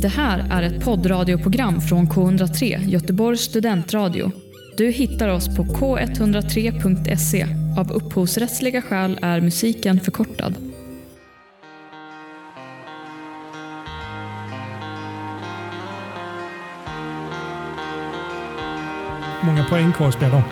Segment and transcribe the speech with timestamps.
[0.00, 4.32] Det här är ett poddradioprogram från K103, Göteborgs studentradio.
[4.76, 7.46] Du hittar oss på k103.se.
[7.78, 10.54] Av upphovsrättsliga skäl är musiken förkortad.
[19.42, 20.42] Många poäng kvar att spela om.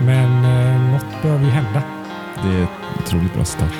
[0.00, 1.82] Men eh, något behöver ju hända.
[2.42, 2.70] Det är ett
[3.00, 3.72] otroligt bra start.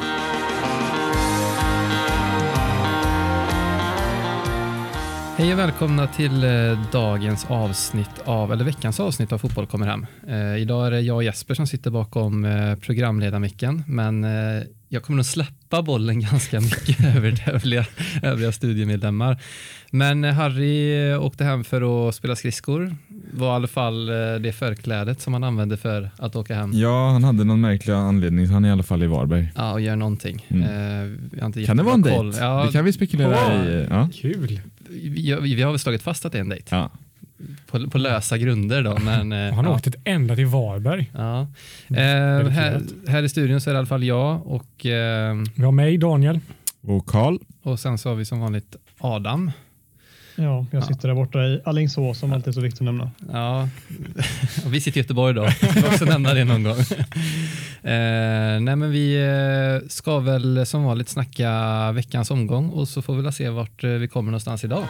[5.38, 10.06] Hej och välkomna till eh, dagens avsnitt av, eller veckans avsnitt av Fotboll kommer hem.
[10.28, 15.02] Eh, idag är det jag och Jesper som sitter bakom eh, programledarmicken, men eh, jag
[15.02, 17.86] kommer nog släppa bollen ganska mycket över till övriga,
[18.22, 19.36] övriga studiemedlemmar.
[19.90, 22.96] Men eh, Harry eh, åkte hem för att spela skridskor,
[23.32, 26.70] var i alla fall eh, det förklädet som han använde för att åka hem.
[26.74, 29.52] Ja, han hade någon märklig anledning så han är i alla fall i Varberg.
[29.56, 30.46] Ja, och gör någonting.
[30.48, 30.62] Mm.
[31.56, 32.38] Eh, Kan det vara en dejt?
[32.40, 33.66] Ja, Det kan vi spekulera Åh.
[33.66, 33.86] i.
[33.90, 34.08] Ja.
[34.14, 34.60] Kul!
[34.88, 36.76] Vi, vi, har väl slagit fast att det är en dejt.
[36.76, 36.90] Ja.
[37.66, 38.98] På, på lösa grunder då.
[38.98, 39.74] Men, eh, Han ja.
[39.74, 41.10] åkte ett ända till Varberg.
[41.14, 41.40] Ja.
[41.88, 45.64] Eh, här, här i studion så är det i alla fall jag och, eh, Vi
[45.64, 46.40] har mig, Daniel.
[46.80, 49.50] Och Karl, och sen så har vi som vanligt Adam.
[50.36, 53.10] Ja, jag sitter där borta i Alingsås som alltid är så viktigt att nämna.
[53.32, 53.68] Ja,
[54.64, 55.48] och vi sitter i Göteborg då.
[55.60, 56.76] Jag vill också nämna det någon gång.
[57.82, 63.14] Eh, nej men vi eh, ska väl som vanligt snacka veckans omgång och så får
[63.16, 64.84] vi väl se vart eh, vi kommer någonstans idag.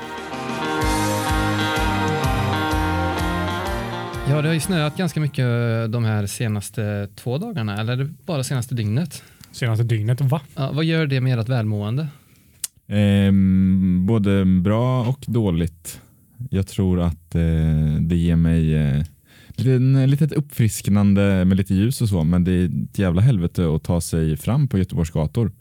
[4.28, 5.46] Ja, det har ju snöat ganska mycket
[5.92, 9.22] de här senaste två dagarna, eller bara senaste dygnet?
[9.52, 10.20] Senaste dygnet.
[10.20, 10.40] Va?
[10.54, 12.08] Ja, vad gör det med ert välmående?
[12.88, 13.32] Eh,
[14.06, 16.00] både bra och dåligt.
[16.50, 19.02] Jag tror att eh, det ger mig eh,
[19.56, 23.84] lite, litet uppfrisknande med lite ljus och så, men det är ett jävla helvete att
[23.84, 25.52] ta sig fram på Göteborgs gator.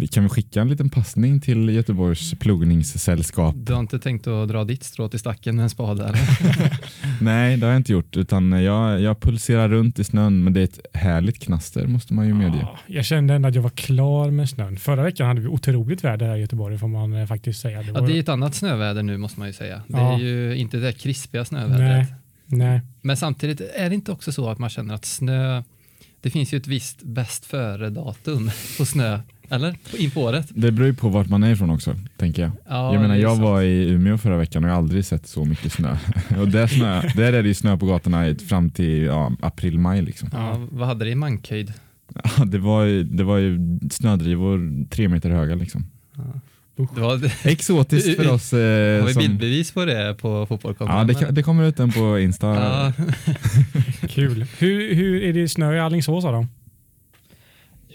[0.00, 3.54] Vi kan vi skicka en liten passning till Göteborgs plogningssällskap?
[3.58, 6.04] Du har inte tänkt att dra ditt strå till stacken med en spade?
[6.04, 6.18] Eller?
[7.20, 10.60] Nej, det har jag inte gjort, utan jag, jag pulserar runt i snön, men det
[10.60, 12.58] är ett härligt knaster måste man ju medge.
[12.60, 14.76] Ja, jag kände ändå att jag var klar med snön.
[14.78, 17.78] Förra veckan hade vi otroligt väder här i Göteborg får man eh, faktiskt säga.
[17.82, 19.82] Det Ja, var, det är ett annat snöväder nu måste man ju säga.
[19.88, 20.14] Det Ja.
[20.14, 21.78] är ju inte det krispiga snövädret.
[21.80, 22.06] nej,
[22.46, 22.80] nej.
[23.02, 25.62] Men samtidigt är det inte också så att man känner att snö,
[26.20, 29.20] det finns ju ett visst bäst före-datum på snö,
[29.50, 29.76] eller?
[29.98, 30.46] In på året.
[30.50, 32.50] Det beror ju på vart man är ifrån också, tänker jag.
[32.68, 33.42] Ja, jag menar, jag sant.
[33.42, 35.96] var i Umeå förra veckan och jag har aldrig sett så mycket snö.
[36.40, 40.02] och där, snö, där är det ju snö på gatorna fram till ja, april-maj.
[40.02, 40.28] Liksom.
[40.32, 41.72] Ja, vad hade det i mankhöjd?
[42.14, 45.54] Ja, det, var ju, det var ju snödrivor tre meter höga.
[45.54, 45.84] Liksom.
[46.94, 48.52] Det var, Exotiskt för oss.
[48.52, 48.58] har
[48.98, 50.96] Eh, vi som, bildbevis på det på fotbollkommen?
[50.96, 52.46] ja, det, kan- det kommer ut en på Insta.
[52.46, 52.92] Ja,
[54.08, 54.46] Kul.
[54.58, 56.46] Hur, hur är det snö i Alingsås Adam?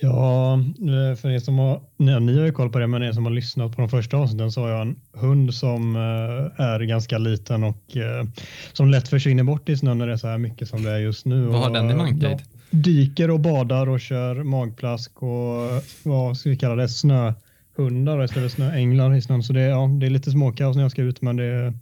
[0.01, 3.25] Ja, eh, för er som har, ni har ju koll på det, men er som
[3.25, 7.17] har lyssnat på de första avsnitten så har jag en hund som eh, är ganska
[7.17, 8.25] liten och eh,
[8.73, 10.97] som lätt försvinner bort i snön när det är så här mycket som det är
[10.99, 11.45] just nu.
[11.45, 12.41] vad har den i mankhöjd?
[12.69, 18.55] Dyker och badar och kör magplask och vad ska vi kalla det, snöhundar istället för
[18.55, 19.43] snöänglar i snön.
[19.43, 21.73] Så det, är- ja, det är lite småkaos när jag ska ut, men det,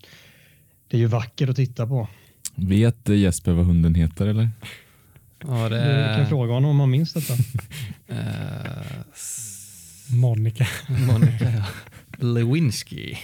[0.88, 2.07] det är ju vackert att titta på.
[2.56, 4.50] Vet Jesper vad hunden heter eller?
[5.48, 7.34] Ja, det Du kan fråga honom om han minns detta.
[8.08, 8.18] eh,
[10.16, 10.68] Monica.
[11.08, 11.66] Monica, ja.
[12.26, 13.16] Lewinsky.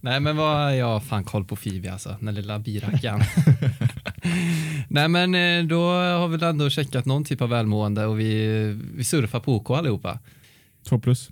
[0.00, 3.20] Nej, men vad jag har fan koll på Phoebe alltså, den lilla birackaren.
[4.88, 8.46] Nej, men eh, då har vi ändå checkat någon typ av välmående och vi,
[8.94, 10.18] vi surfar på OK allihopa.
[10.88, 11.30] Två plus.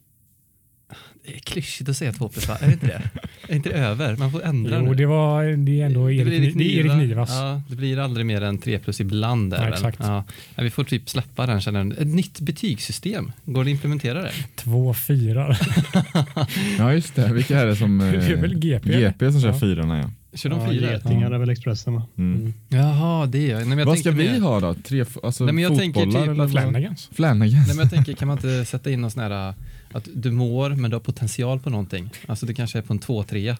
[1.27, 2.57] Det är klyschigt att säga två plus, va?
[2.61, 3.03] Är det inte det?
[3.49, 4.17] Är inte det över?
[4.17, 4.95] Man får ändra Jo, nu.
[4.95, 7.31] det, var, det är ändå Det Erik, blir Erik, det är Erik Nivas.
[7.31, 9.51] Ja, det blir aldrig mer än tre plus ibland.
[9.51, 9.99] Där, Ja, exakt.
[10.03, 10.25] Ja.
[10.57, 11.61] Vi får typ släppa den.
[11.61, 11.93] Känner jag.
[11.93, 14.33] Ett nytt betygssystem, går det att implementera det?
[14.57, 15.59] Två fyrar.
[16.79, 18.01] Ja just det, vilka är det som...
[18.01, 18.89] eh, Det är väl GP?
[19.01, 19.59] GP som kör Ja.
[19.61, 20.11] fyrorna ja.
[20.39, 20.93] Kör de Ja, fyra?
[20.93, 22.03] getingar är väl Expressen va?
[22.19, 22.53] Mm.
[22.69, 23.59] Jaha, det är jag.
[23.59, 24.75] Nej, men jag Vad ska vi mer- ha då?
[24.75, 26.51] Tre alltså Nej, men jag tänker fotbollar typ eller vad?
[26.51, 27.11] Flanagans.
[27.15, 27.67] Flanagans?
[27.67, 29.55] Nej, men jag tänker, kan man inte sätta in någon sån här
[29.93, 32.11] att du mår men du har potential på någonting?
[32.27, 33.57] Alltså det kanske är på en 2-3.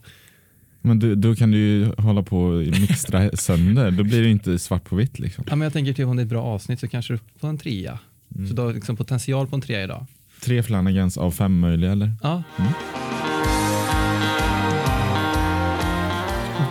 [0.81, 3.91] Men du, då kan du ju hålla på och mixtra sönder.
[3.91, 5.19] Då blir det inte svart på vitt.
[5.19, 5.45] Liksom.
[5.49, 7.41] Ja, men jag tänker typ om det är ett bra avsnitt så kanske du är
[7.41, 7.99] på en trea.
[8.35, 8.49] Mm.
[8.49, 10.07] Så du har liksom potential på en trea idag.
[10.41, 12.13] Tre Flanagans av fem möjliga eller?
[12.23, 12.43] Ja,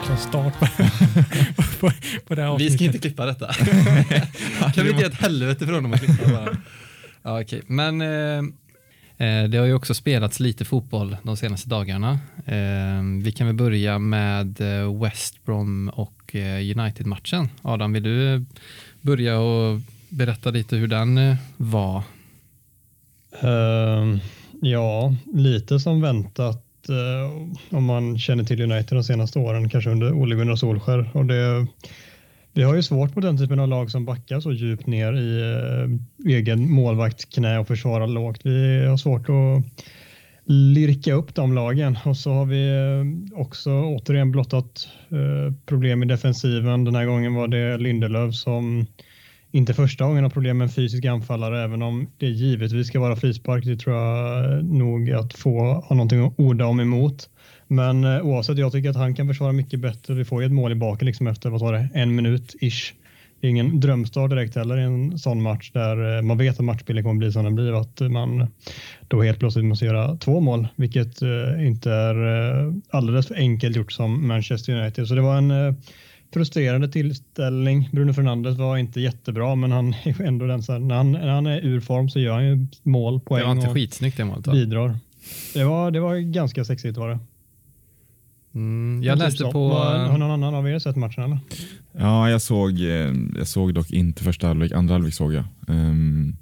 [0.01, 0.65] Oklar start på,
[1.79, 1.91] på,
[2.27, 3.53] på det här vi ska inte klippa detta.
[4.73, 6.57] kan vi inte ge ett helvete för honom att klippa bara?
[7.23, 7.61] Ja, okej.
[7.67, 8.41] Men eh, eh,
[9.17, 12.19] Eh, det har ju också spelats lite fotboll de senaste dagarna.
[12.45, 16.35] Eh, vi kan väl börja med eh, West Brom och
[16.75, 17.49] United-matchen.
[17.61, 18.45] Adam, vill du
[19.01, 22.03] börja och berätta lite hur den var?
[23.41, 24.19] Ehm,
[24.61, 26.61] ja, lite som väntat
[27.69, 31.09] om man känner till United de senaste åren, kanske under Ole Gunnar Solskär.
[31.13, 31.67] Och det,
[32.55, 35.41] vi har ju svårt på den typen av lag som backar så djupt ner i
[35.41, 38.41] eh, egen målvaktsknä och försvarar lågt.
[38.43, 39.83] Vi har svårt att
[40.45, 46.05] lirka upp de lagen och så har vi eh, också återigen blottat eh, problem i
[46.05, 46.83] defensiven.
[46.83, 48.85] Den här gången var det Lindelöf som
[49.51, 53.15] inte första gången har problem med en fysisk anfallare, även om det givetvis ska vara
[53.15, 53.65] frispark.
[53.65, 57.29] Det tror jag nog att få ha någonting att orda om emot.
[57.67, 60.13] Men eh, oavsett, jag tycker att han kan försvara mycket bättre.
[60.13, 62.93] Vi får ju ett mål i baken liksom efter vad var det, en minut ish.
[63.41, 66.65] Det är ingen drömstart direkt heller i en sån match där eh, man vet att
[66.65, 67.81] matchbilden kommer bli som den blir.
[67.81, 68.47] Att man
[69.07, 72.15] då helt plötsligt måste göra två mål, vilket eh, inte är
[72.89, 75.07] alldeles för enkelt gjort som Manchester United.
[75.07, 75.75] Så det var en
[76.33, 77.89] frustrerande tillställning.
[77.91, 81.27] Bruno Fernandes var inte jättebra, men han är ändå den så här, när, han, när
[81.27, 84.25] han är ur form så gör han ju mål, poäng Det var inte skitsnyggt det
[84.25, 84.53] målet va?
[84.53, 84.95] Bidrar.
[85.53, 87.19] Det var, det var ganska sexigt var det.
[88.55, 89.69] Mm, jag läste typ på...
[89.73, 91.39] Har någon annan av er sett matchen eller?
[91.91, 95.43] Ja, jag såg, eh, jag såg dock inte första halvlek, andra halvlek såg jag.
[95.67, 96.37] Um,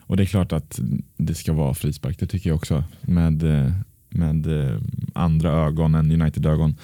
[0.00, 0.80] och det är klart att
[1.16, 2.84] det ska vara frispark, det tycker jag också.
[3.00, 3.72] Med, eh,
[4.08, 4.80] med eh,
[5.14, 6.76] andra ögon än United-ögon.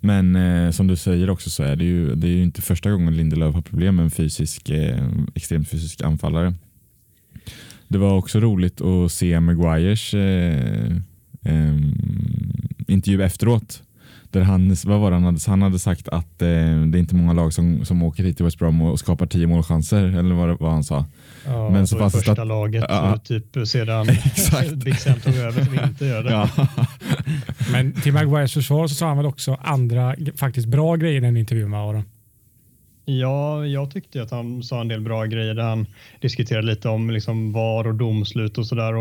[0.00, 2.90] Men eh, som du säger också så är det ju, det är ju inte första
[2.90, 6.54] gången Lindelöf har problem med en fysisk, eh, extremt fysisk anfallare.
[7.88, 10.92] Det var också roligt att se Maguires eh,
[12.86, 13.82] intervju efteråt
[14.30, 17.14] där han, vad var det han, hade, han hade sagt att eh, det är inte
[17.14, 20.58] många lag som, som åker hit till West Brom och skapar tio målchanser eller vad,
[20.60, 21.04] vad han sa.
[21.46, 23.18] Ja, Men så fanns första stat- laget ja.
[23.24, 24.06] typ sedan
[24.84, 26.30] Big Sam tog över som inte gör det.
[26.30, 26.48] Ja.
[27.72, 31.36] Men till Maguires försvar så sa han väl också andra faktiskt bra grejer i den
[31.36, 32.02] intervjun med Aron?
[33.04, 35.86] Ja, jag tyckte att han sa en del bra grejer där han
[36.20, 38.92] diskuterade lite om liksom VAR och domslut och sådär.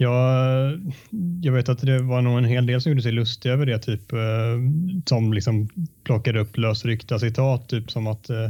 [0.00, 0.80] Jag,
[1.42, 3.78] jag vet att det var nog en hel del som gjorde sig lustiga över det,
[3.78, 4.18] typ eh,
[5.06, 5.68] som liksom
[6.04, 8.48] plockade upp lösryckta citat, typ som att eh,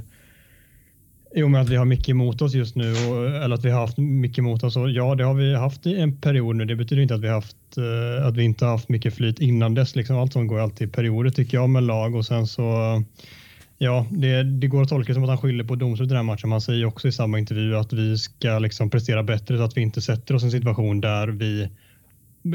[1.35, 3.81] Jo, men att vi har mycket emot oss just nu och, eller att vi har
[3.81, 4.77] haft mycket emot oss.
[4.77, 6.65] Och ja, det har vi haft i en period nu.
[6.65, 9.75] Det betyder inte att vi, haft, eh, att vi inte har haft mycket flyt innan
[9.75, 9.97] dess.
[9.97, 12.63] Liksom allt som går alltid i perioder tycker jag med lag och sen så
[13.81, 16.33] Ja, det, det, går att tolka som att han skyller på domslutet i den här
[16.33, 16.53] matchen.
[16.53, 19.81] Han säger också i samma intervju att vi ska liksom prestera bättre så att vi
[19.81, 21.69] inte sätter oss i en situation där vi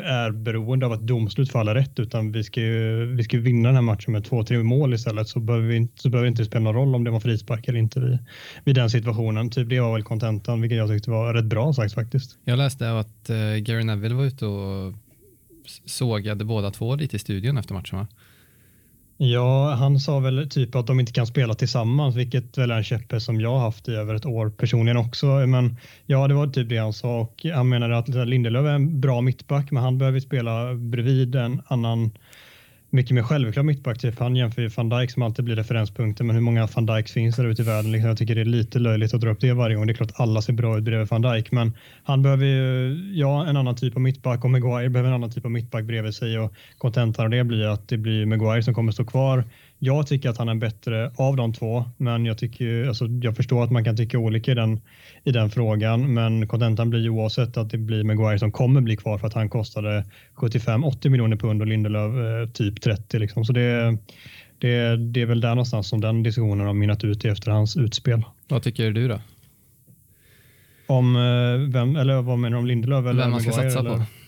[0.04, 3.76] är beroende av att domslut faller rätt utan vi ska ju, vi ska vinna den
[3.76, 6.46] här matchen med två, tre mål istället så behöver, vi inte, så behöver det inte
[6.46, 8.18] spela någon roll om det var frispark eller inte vid,
[8.64, 9.50] vid den situationen.
[9.50, 12.38] Typ det var väl kontentan vilket jag tyckte var rätt bra sagt faktiskt.
[12.46, 14.94] Jag läste att eh, Gary Neville var ute och
[15.86, 18.08] sågade båda två lite i studion efter matchen va?
[19.26, 22.84] Ja, han sa väl typ att de inte kan spela tillsammans, vilket väl är en
[22.84, 25.26] käpphäst som jag har haft i över ett år personligen också.
[25.26, 29.02] Men ja, det var typ det han sa och han menade att Lindelöf är en
[29.02, 32.12] bra mittback, men han behöver spela bredvid en annan
[32.94, 34.00] mycket mer självklar mittback.
[34.00, 34.20] Typ.
[34.20, 37.36] Han jämför ju van Dijk som alltid blir referenspunkten, men hur många van Dijk finns
[37.36, 37.92] det ute i världen?
[37.92, 39.88] Liksom, jag tycker det är lite löjligt att dra upp det varje gång.
[39.88, 41.74] Det är klart alla ser bra ut bredvid van Dijk, men
[42.04, 45.46] han behöver ju ja, en annan typ av mittback och Maguire behöver en annan typ
[45.46, 48.92] av mittback bredvid sig och kontentan av det blir att det blir Maguire som kommer
[48.92, 49.44] stå kvar
[49.86, 53.64] jag tycker att han är bättre av de två, men jag, tycker, alltså, jag förstår
[53.64, 54.82] att man kan tycka olika i den,
[55.24, 56.14] i den frågan.
[56.14, 59.34] Men kontentan blir ju oavsett att det blir Maguire som kommer bli kvar för att
[59.34, 63.20] han kostade 75-80 miljoner pund och Lindelöf eh, typ 30.
[63.20, 63.46] Liksom.
[63.46, 63.98] Så det,
[64.60, 67.78] det, det är väl där någonstans som den diskussionen har minnat ut i efter hans
[67.78, 68.24] utspel.
[68.48, 69.20] Vad tycker du då?
[70.88, 73.06] Om eh, vem, eller vad menar du om Lindelöf?
[73.06, 73.98] Eller vem man ska Maguire, satsa eller?
[73.98, 74.23] på?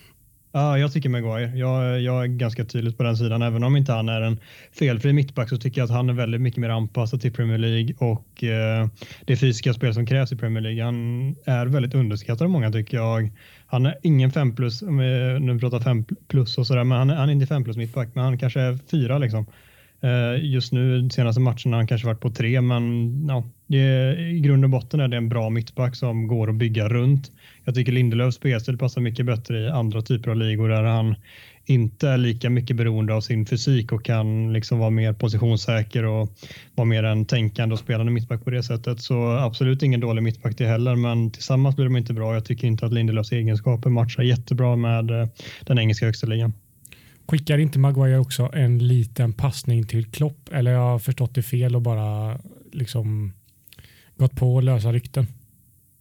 [0.56, 1.52] Ja, jag tycker Maguire.
[1.54, 3.42] Jag, jag är ganska tydligt på den sidan.
[3.42, 4.38] Även om inte han är en
[4.72, 7.94] felfri mittback så tycker jag att han är väldigt mycket mer anpassad till Premier League
[7.98, 8.88] och eh,
[9.24, 10.84] det fysiska spel som krävs i Premier League.
[10.84, 13.30] Han är väldigt underskattad av många tycker jag.
[13.66, 17.10] Han är ingen 5 plus, om vi nu pratar 5 plus och sådär, men han
[17.10, 19.46] är, han är inte 5 plus mittback, men han kanske är 4 liksom.
[20.00, 24.16] Eh, just nu, de senaste matcherna har han kanske varit på 3, men ja, det,
[24.18, 27.30] i grund och botten är det en bra mittback som går att bygga runt.
[27.66, 31.14] Jag tycker Lindelöfs spelstil passar mycket bättre i andra typer av ligor där han
[31.64, 36.32] inte är lika mycket beroende av sin fysik och kan liksom vara mer positionssäker och
[36.74, 39.00] vara mer en tänkande och spelande mittback på det sättet.
[39.00, 42.34] Så absolut ingen dålig mittback det heller, men tillsammans blir de inte bra.
[42.34, 45.28] Jag tycker inte att Lindelöfs egenskaper matchar jättebra med eh,
[45.60, 46.52] den engelska högsta ligan.
[47.28, 50.48] Skickar inte Maguire också en liten passning till Klopp?
[50.52, 52.38] Eller jag har förstått det fel och bara
[52.72, 53.32] liksom
[54.16, 55.26] gått på lösa rykten?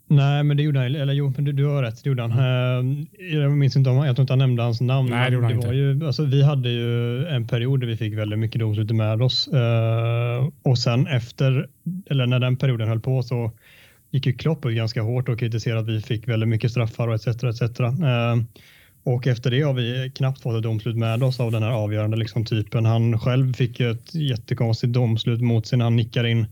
[0.07, 0.95] Nej, men det gjorde han.
[0.95, 2.03] Eller jo, men du, du har rätt.
[2.03, 2.31] Det gjorde han.
[2.31, 3.05] Mm.
[3.31, 5.09] Jag minns inte om jag tror inte han nämnde hans namn.
[5.09, 5.67] Nej, det gjorde han inte.
[5.67, 9.49] Ju, alltså, vi hade ju en period där vi fick väldigt mycket domslut med oss
[9.53, 11.67] uh, och sen efter,
[12.09, 13.51] eller när den perioden höll på så
[14.11, 17.15] gick ju Klopp ut ganska hårt och kritiserade att vi fick väldigt mycket straffar och
[17.15, 17.27] etc.
[17.27, 17.79] etc.
[17.79, 18.43] Uh,
[19.03, 22.17] Och efter det har vi knappt fått ett domslut med oss av den här avgörande
[22.17, 22.85] liksom, typen.
[22.85, 26.45] Han själv fick ett jättekonstigt domslut mot sig när han nickar in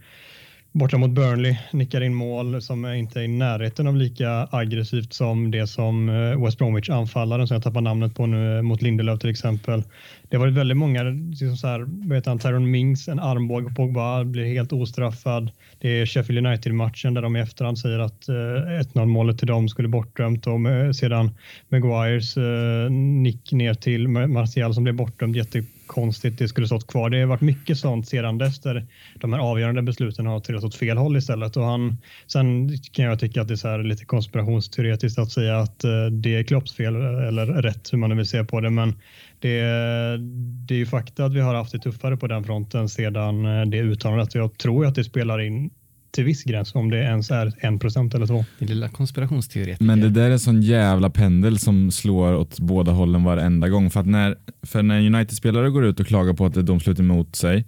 [0.74, 5.14] borta mot Burnley, nickar in mål som är inte är i närheten av lika aggressivt
[5.14, 8.82] som det som eh, West Bromwich anfallaren som jag tappar namnet på nu eh, mot
[8.82, 9.84] Lindelöf till exempel.
[10.30, 13.76] Det har varit väldigt många, liksom så här, vet han, Tyrone Mings, en armbåge på
[13.76, 15.52] Pogba, blir helt ostraffad.
[15.80, 19.70] Det är Sheffield United-matchen där de i efterhand säger att eh, 1-0 målet till dem
[19.70, 21.32] skulle bortdömt och med, sedan
[21.70, 25.36] Maguires eh, nick ner till Martial som blev bortdömd
[25.94, 27.10] konstigt, Det skulle stått kvar.
[27.10, 30.76] Det har varit mycket sånt sedan dess där de här avgörande besluten har trillat åt
[30.76, 31.58] fel håll istället.
[31.58, 31.98] Och han,
[32.28, 36.06] sen kan jag tycka att det är så här lite konspirationsteoretiskt att säga att eh,
[36.06, 38.70] det är Klopps fel eller rätt hur man nu vill se på det.
[38.70, 38.90] Men
[39.40, 39.60] det,
[40.68, 43.66] det är ju fakta att vi har haft det tuffare på den fronten sedan eh,
[43.66, 44.36] det uttalandet.
[44.36, 45.70] Jag tror att det spelar in
[46.14, 48.46] till viss gräns om det ens är en procent eller två.
[48.60, 49.86] Det lilla konspirationsteoretiker.
[49.86, 53.90] Men det där är en sån jävla pendel som slår åt båda hållen varenda gång.
[53.90, 57.00] För, att när, för när United-spelare går ut och klagar på att det är domslut
[57.00, 57.66] emot sig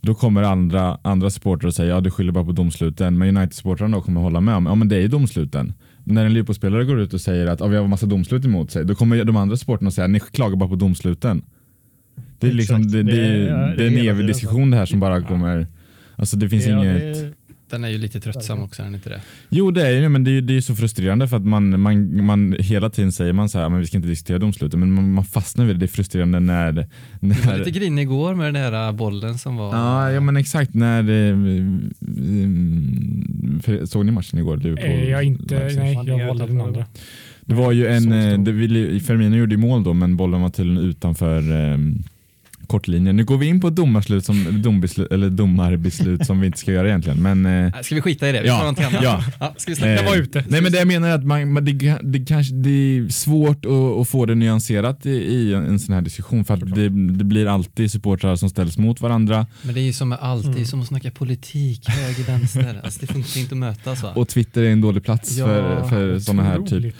[0.00, 3.18] då kommer andra, andra supportrar och säger ja du skyller bara på domsluten.
[3.18, 5.72] Men United-supportrarna kommer hålla med om ja men det är ju domsluten.
[6.04, 8.84] När en Liverpool-spelare går ut och säger att ja, vi har massa domslut emot sig,
[8.84, 11.42] då kommer de andra supportrarna säga ni klagar bara på domsluten.
[12.38, 15.00] Det är, liksom, det, det, det, är, det är en evig diskussion det här som
[15.00, 15.66] bara kommer...
[16.16, 17.36] Alltså det finns ja, inget...
[17.70, 19.20] Den är ju lite tröttsam också, är den inte det?
[19.48, 22.24] Jo, det är ju men det är, det är så frustrerande för att man, man,
[22.24, 25.12] man hela tiden säger man så här, men vi ska inte diskutera domslutet, men man,
[25.12, 25.80] man fastnar vid det.
[25.80, 26.72] Det är frustrerande när...
[27.20, 29.74] när du var lite grinig igår med den där bollen som var...
[29.74, 30.74] Ja, ja men exakt.
[30.74, 31.02] När,
[33.60, 34.56] för, såg ni matchen igår?
[34.56, 34.90] Liverpool?
[34.90, 36.84] Eh, jag inte, nej, jag valde den andra.
[37.40, 38.52] Det var ju en, eh, det
[39.00, 42.02] Firmino gjorde mål då, men bollen var tydligen utanför um,
[42.66, 43.16] kortlinjen.
[43.16, 46.88] Nu går vi in på domarslut som, dombeslut, eller domarbeslut som vi inte ska göra
[46.88, 47.22] egentligen.
[47.22, 48.42] Men, eh, ska vi skita i det?
[48.42, 49.22] Vi ja, ja.
[49.40, 49.54] ja.
[49.56, 50.44] Ska vi släppa eh, vara ute?
[50.48, 53.72] Nej men det jag menar är att man, det, det, kanske, det är svårt att,
[53.72, 57.46] att få det nyanserat i, i, en sån här diskussion för att det, det, blir
[57.46, 59.46] alltid supportrar som ställs mot varandra.
[59.62, 60.64] Men det är ju som med allt, mm.
[60.64, 62.80] som att snacka politik, höger, vänster.
[62.84, 64.12] Alltså det funkar inte att mötas va?
[64.14, 66.94] Och Twitter är en dålig plats ja, för, för sådana här typ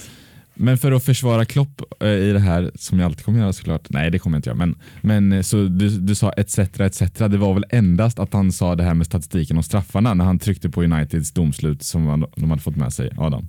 [0.56, 3.90] men för att försvara Klopp eh, i det här, som jag alltid kommer göra såklart.
[3.90, 4.58] Nej, det kommer jag inte göra.
[4.58, 6.58] Men, men eh, så du, du sa etc.
[6.58, 7.02] etc.
[7.18, 10.38] Det var väl endast att han sa det här med statistiken och straffarna när han
[10.38, 13.10] tryckte på Uniteds domslut som de hade fått med sig.
[13.16, 13.48] Adam.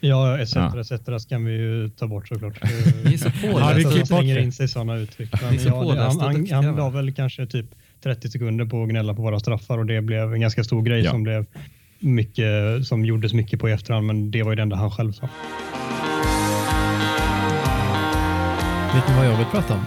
[0.00, 0.54] Ja, etc.
[0.54, 0.80] Ja.
[0.80, 1.26] etc.
[1.28, 2.58] kan vi ju ta bort såklart.
[3.18, 3.90] Så pålästa.
[3.90, 5.42] Han slänger in sig sådana uttryck.
[5.42, 7.66] Men, ja, det, han, han, han la väl kanske typ
[8.02, 11.04] 30 sekunder på att gnälla på våra straffar och det blev en ganska stor grej
[11.04, 11.10] ja.
[11.10, 11.46] som blev
[11.98, 15.12] mycket som gjordes mycket på i efterhand, men det var ju det enda han själv
[15.12, 15.28] sa.
[18.94, 19.84] Vet ni vad jag vill prata om?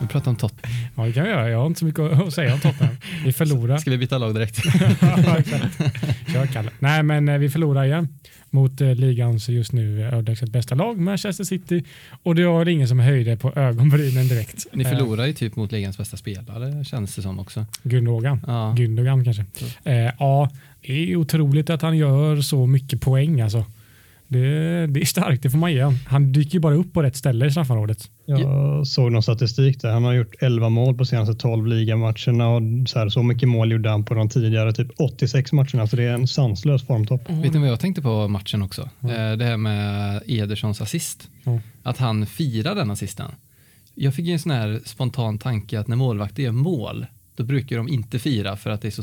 [0.00, 0.76] Vi pratar om Tottenham.
[0.96, 1.50] Ja, det kan vi göra.
[1.50, 2.96] Jag har inte så mycket att säga om Tottenham.
[3.24, 3.78] Vi förlorar.
[3.78, 4.56] Ska vi byta lag direkt?
[6.32, 6.70] Kör Kalle.
[6.78, 8.08] Nej, men eh, vi förlorar igen
[8.50, 11.84] mot eh, ligans just nu överlägset bästa lag, Manchester City.
[12.22, 14.66] Och det var ingen som höjde på ögonbrynen direkt.
[14.72, 17.66] Ni eh, förlorar ju typ mot ligans bästa spelare känns det som också.
[17.82, 18.40] Gündogan.
[18.46, 18.74] Ja.
[18.78, 19.44] Gündogan kanske.
[19.84, 20.50] Eh, ja,
[20.86, 23.64] det är otroligt att han gör så mycket poäng alltså.
[24.30, 27.16] Det, det, är starkt, det får man ge Han dyker ju bara upp på rätt
[27.16, 28.10] ställe i straffområdet.
[28.24, 29.92] Jag såg någon statistik där.
[29.92, 33.72] Han har gjort 11 mål på senaste 12 ligamatcherna och så, här, så mycket mål
[33.72, 35.86] gjorde han på de tidigare typ 86 matcherna.
[35.86, 37.28] Så det är en sanslös formtopp.
[37.28, 37.42] Mm.
[37.42, 38.88] Vet ni vad jag tänkte på matchen också?
[39.00, 39.38] Mm.
[39.38, 41.28] Det här med Edersons assist.
[41.44, 41.60] Mm.
[41.82, 43.30] Att han firar den assisten.
[43.94, 47.88] Jag fick en sån här spontan tanke att när målvakter gör mål då brukar de
[47.88, 49.02] inte fira för att det är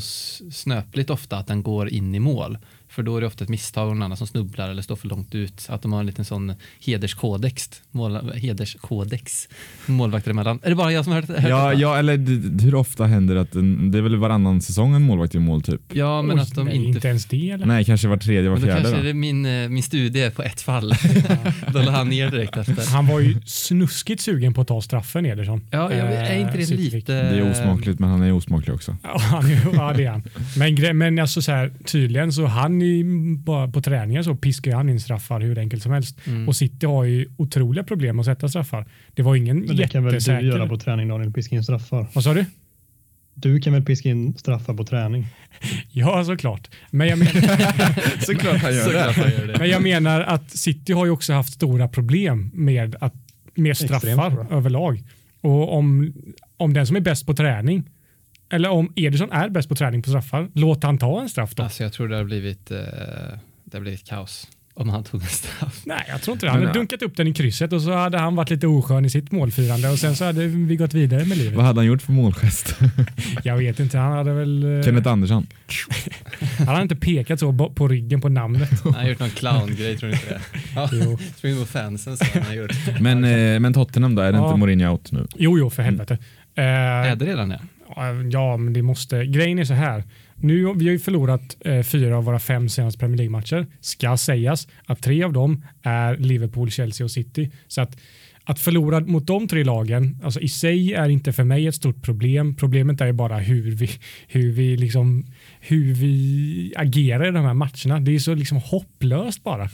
[0.50, 2.58] snöpligt ofta att den går in i mål.
[2.88, 5.08] För då är det ofta ett misstag och någon annan som snubblar eller står för
[5.08, 5.66] långt ut.
[5.68, 9.48] Att de har en liten sån hederskodex, mål, hederskodex
[9.86, 10.58] målvakter emellan.
[10.62, 12.16] Är det bara jag som har hört, hört ja, ja, eller
[12.62, 15.62] hur ofta händer det att en, det är väl varannan säsong en målvakt gör mål
[15.62, 15.80] typ?
[15.92, 16.88] Ja, men Oj, att de nej, inte...
[16.88, 17.66] Inte ens det eller?
[17.66, 18.74] Nej, kanske var tredje, var fjärde.
[18.74, 19.02] Då kanske då.
[19.02, 20.92] det min, eh, min studie på ett fall.
[21.72, 22.90] då la han ner direkt efter.
[22.90, 25.60] Han var ju snuskigt sugen på att ta straffen Ederson.
[25.70, 27.12] Ja, jag, är inte det lite...
[27.12, 28.96] Det är osmakligt, men han är osmaklig också.
[29.02, 30.22] Ja, han är, ja det är han.
[30.56, 32.77] Men, men alltså så här, tydligen så han
[33.38, 36.18] bara på träningen så piskar han in straffar hur enkelt som helst.
[36.26, 36.48] Mm.
[36.48, 38.86] Och City har ju otroliga problem att sätta straffar.
[39.14, 42.06] Det var ingen Men det kan väl du göra på träning Daniel, piska in straffar?
[42.12, 42.44] Vad sa du?
[43.34, 45.26] Du kan väl piska in straffar på träning?
[45.90, 46.70] Ja, såklart.
[46.90, 49.12] Men jag menar, såklart han gör, det.
[49.12, 49.58] Han gör det.
[49.58, 53.14] Men jag menar att City har ju också haft stora problem med, att,
[53.54, 55.02] med straffar överlag.
[55.40, 56.12] Och om,
[56.56, 57.84] om den som är bäst på träning
[58.50, 61.62] eller om Ederson är bäst på träning på straffar, låt han ta en straff då.
[61.62, 62.78] Alltså jag tror det har blivit, eh,
[63.64, 64.46] det har blivit kaos
[64.78, 65.82] om han tog en straff.
[65.84, 66.50] Nej, jag tror inte det.
[66.50, 69.10] Han hade dunkat upp den i krysset och så hade han varit lite oskön i
[69.10, 71.54] sitt målfirande och sen så hade vi gått vidare med livet.
[71.54, 72.76] Vad hade han gjort för målgest?
[73.44, 73.98] jag vet inte.
[73.98, 74.78] Han hade väl...
[74.78, 75.46] Eh, Kenneth Andersson.
[76.58, 78.70] Han har inte pekat så på ryggen på namnet.
[78.84, 80.40] Han har gjort någon clowngrej, tror du inte det?
[80.74, 80.88] Ja,
[81.36, 82.72] Spring på fansen så han har gjort.
[83.00, 84.46] Men, eh, men Tottenham då, är det ja.
[84.46, 85.26] inte Mourinho out nu?
[85.36, 86.18] Jo, jo för helvete.
[86.54, 87.04] Mm.
[87.04, 87.60] Eh, är det redan det?
[87.98, 89.26] Eh, ja, men det måste.
[89.26, 90.04] Grejen är så här.
[90.36, 93.66] Nu, vi har ju förlorat eh, fyra av våra fem senaste Premier League-matcher.
[93.80, 97.50] Ska sägas att tre av dem är Liverpool, Chelsea och City.
[97.68, 97.98] Så att,
[98.44, 102.02] att förlora mot de tre lagen alltså i sig är inte för mig ett stort
[102.02, 102.54] problem.
[102.54, 103.90] Problemet är bara hur vi,
[104.28, 105.26] hur vi, liksom,
[105.68, 108.00] hur vi agerar i de här matcherna.
[108.00, 109.68] Det är så liksom hopplöst bara.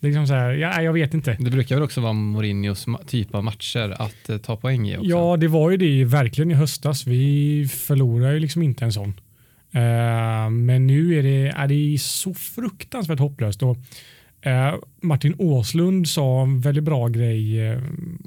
[0.00, 1.36] Liksom så här, ja, jag vet inte.
[1.40, 4.96] Det brukar väl också vara Mourinhos typ av matcher att eh, ta poäng i?
[4.96, 5.08] Också.
[5.08, 7.06] Ja, det var ju det verkligen i höstas.
[7.06, 9.14] Vi förlorade ju liksom inte en sån.
[9.74, 13.62] Uh, men nu är det, är det så fruktansvärt hopplöst.
[13.62, 13.76] Och,
[14.46, 17.70] uh, Martin Åslund sa en väldigt bra grej.
[17.70, 17.82] Uh,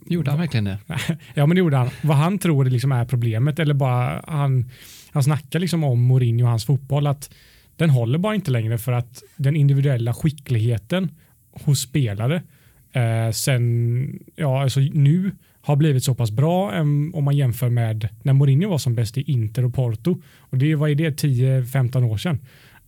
[0.05, 0.77] gjorde han verkligen det?
[1.33, 1.89] ja, men det gjorde han.
[2.01, 4.69] Vad han tror det liksom är problemet, eller bara han,
[5.13, 7.33] han snackar liksom om Mourinho och hans fotboll, att
[7.75, 11.11] den håller bara inte längre för att den individuella skickligheten
[11.51, 12.43] hos spelare
[12.91, 18.09] eh, sen, ja, alltså nu har blivit så pass bra um, om man jämför med
[18.23, 20.21] när Mourinho var som bäst i Inter och Porto.
[20.39, 22.39] Och det var det 10-15 år sedan.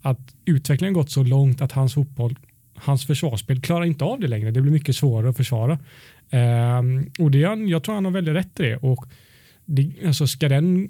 [0.02, 2.36] Att utvecklingen gått så långt att hans fotboll,
[2.76, 4.52] hans försvarsspel klarar inte av det längre.
[4.52, 5.80] Det blir mycket svårare att försvara.
[6.32, 8.78] Um, och det, jag tror han har väldigt rätt i det.
[8.78, 9.06] Och
[9.66, 10.90] det, alltså ska, den,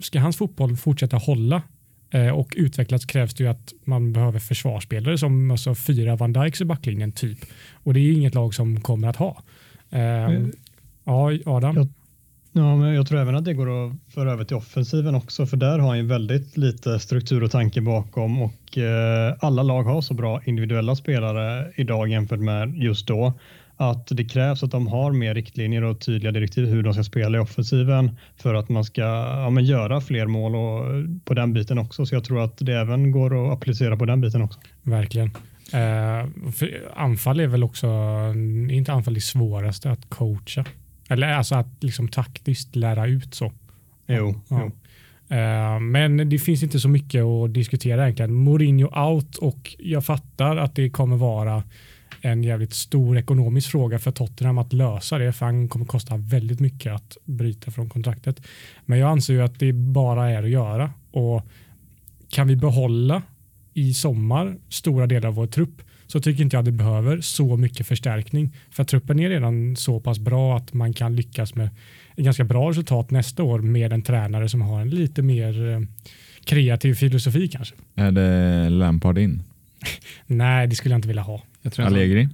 [0.00, 1.62] ska hans fotboll fortsätta hålla
[2.10, 6.60] Eh, och utvecklas krävs det ju att man behöver försvarsspelare som alltså fyra Van Dijks
[6.60, 7.38] i backlinjen typ.
[7.72, 9.42] Och det är inget lag som kommer att ha.
[9.90, 10.52] Mm.
[11.04, 11.76] Ja, Adam?
[11.76, 11.88] Jag,
[12.52, 15.56] ja, men jag tror även att det går att föra över till offensiven också, för
[15.56, 20.00] där har han ju väldigt lite struktur och tanke bakom och eh, alla lag har
[20.00, 23.32] så bra individuella spelare idag jämfört med just då
[23.76, 27.38] att det krävs att de har mer riktlinjer och tydliga direktiv hur de ska spela
[27.38, 30.84] i offensiven för att man ska ja, göra fler mål och
[31.24, 32.06] på den biten också.
[32.06, 34.60] Så jag tror att det även går att applicera på den biten också.
[34.82, 35.30] Verkligen.
[35.72, 36.26] Eh,
[36.94, 37.88] anfall är väl också,
[38.70, 40.64] inte anfall det svåraste att coacha.
[41.08, 43.52] Eller alltså att liksom taktiskt lära ut så.
[44.06, 44.40] Jo.
[44.48, 44.60] Ja.
[44.60, 44.72] jo.
[45.36, 48.34] Eh, men det finns inte så mycket att diskutera egentligen.
[48.34, 51.62] Mourinho out och jag fattar att det kommer vara
[52.26, 56.60] en jävligt stor ekonomisk fråga för Tottenham att lösa det, för han kommer kosta väldigt
[56.60, 58.42] mycket att bryta från kontraktet.
[58.84, 61.42] Men jag anser ju att det bara är att göra och
[62.28, 63.22] kan vi behålla
[63.74, 67.56] i sommar stora delar av vår trupp så tycker inte jag att det behöver så
[67.56, 68.56] mycket förstärkning.
[68.70, 71.68] För truppen är redan så pass bra att man kan lyckas med
[72.16, 75.80] ett ganska bra resultat nästa år med en tränare som har en lite mer eh,
[76.44, 77.74] kreativ filosofi kanske.
[77.94, 79.42] Är det Lampard in?
[80.26, 81.42] Nej, det skulle jag inte vilja ha.
[81.76, 82.28] Jag Allegri?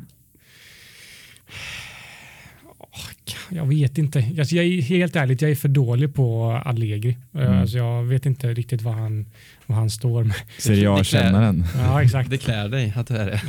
[3.49, 4.25] Jag vet inte.
[4.39, 7.17] Alltså jag är helt ärligt, jag är för dålig på Allegri.
[7.35, 7.61] Mm.
[7.61, 9.27] Alltså jag vet inte riktigt vad han,
[9.67, 10.37] vad han står med.
[10.59, 11.65] Serie A-kännaren.
[11.77, 12.31] Ja, exakt.
[12.31, 13.41] Det klär dig att du är det.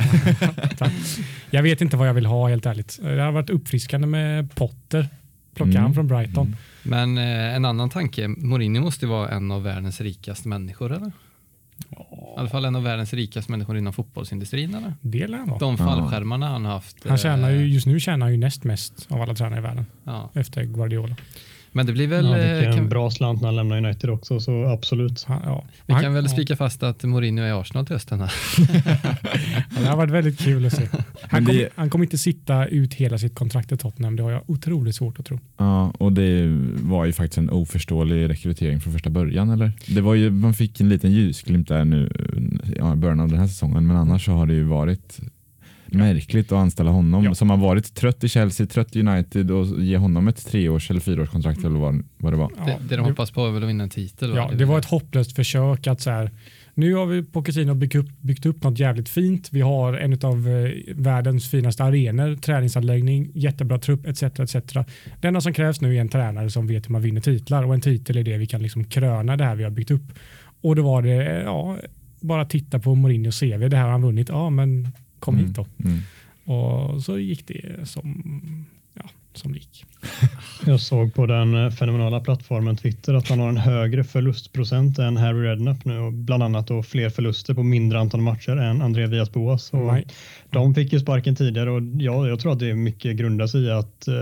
[1.50, 2.98] jag vet inte vad jag vill ha helt ärligt.
[3.02, 5.08] Det har varit uppfriskande med Potter.
[5.54, 5.82] Plocka mm.
[5.82, 6.46] han från Brighton.
[6.46, 6.56] Mm.
[6.82, 8.28] Men eh, en annan tanke.
[8.28, 11.12] Mourinho måste vara en av världens rikaste människor eller?
[12.36, 14.74] I alla fall en av världens rikaste människor inom fotbollsindustrin.
[14.74, 14.94] Eller?
[15.00, 15.58] Det lär vara.
[15.58, 17.08] De fallskärmarna han har haft.
[17.08, 19.62] Han tjänar ju, eh, just nu tjänar han ju näst mest av alla tränare i
[19.62, 19.86] världen.
[20.04, 20.30] Ja.
[20.34, 21.16] Efter Guardiola.
[21.76, 22.24] Men det blir väl...
[22.24, 22.78] Ja, det eh, kan...
[22.78, 25.24] en bra slant när han lämnar United också, så absolut.
[25.28, 25.64] Ja, ja.
[25.86, 28.18] Vi kan väl spika fast att Mourinho är Arsenal till hösten.
[29.70, 30.88] det har varit väldigt kul att se.
[31.22, 31.90] Han kommer det...
[31.90, 35.26] kom inte sitta ut hela sitt kontrakt i Tottenham, det har jag otroligt svårt att
[35.26, 35.38] tro.
[35.56, 36.46] Ja, och det
[36.82, 39.72] var ju faktiskt en oförståelig rekrytering från första början, eller?
[39.86, 42.10] Det var ju, man fick en liten ljusglimt där nu
[42.76, 45.20] i början av den här säsongen, men annars så har det ju varit
[45.98, 47.34] Märkligt att anställa honom ja.
[47.34, 51.00] som har varit trött i Chelsea, trött i United och ge honom ett treårs eller
[51.00, 51.70] fyraårskontrakt mm.
[51.70, 52.50] eller vad, vad det var.
[52.56, 54.32] Ja, det, det de hoppas på är väl att vinna en titel?
[54.36, 56.30] Ja, det, det var ett hopplöst försök att så här,
[56.74, 59.48] nu har vi på Casino byggt upp, byggt upp något jävligt fint.
[59.52, 64.22] Vi har en av eh, världens finaste arenor, träningsanläggning, jättebra trupp etc.
[64.22, 64.52] etc.
[65.20, 67.74] Det enda som krävs nu är en tränare som vet hur man vinner titlar och
[67.74, 70.12] en titel är det vi kan liksom kröna det här vi har byggt upp.
[70.60, 71.76] Och då var det, ja,
[72.20, 74.28] bara titta på Mourinhos CV, det här har han vunnit.
[74.28, 75.46] Ja, men kom mm.
[75.46, 75.66] hit då.
[75.84, 76.00] Mm.
[76.44, 78.24] Och så gick det som,
[78.94, 79.84] ja, som det gick.
[80.66, 85.42] Jag såg på den fenomenala plattformen Twitter att han har en högre förlustprocent än Harry
[85.42, 89.32] Redknapp nu och bland annat då fler förluster på mindre antal matcher än André Vias
[89.32, 89.72] Boas.
[89.72, 89.94] Och
[90.50, 93.70] de fick ju sparken tidigare och ja, jag tror att det är mycket grundas i
[93.70, 94.14] att eh,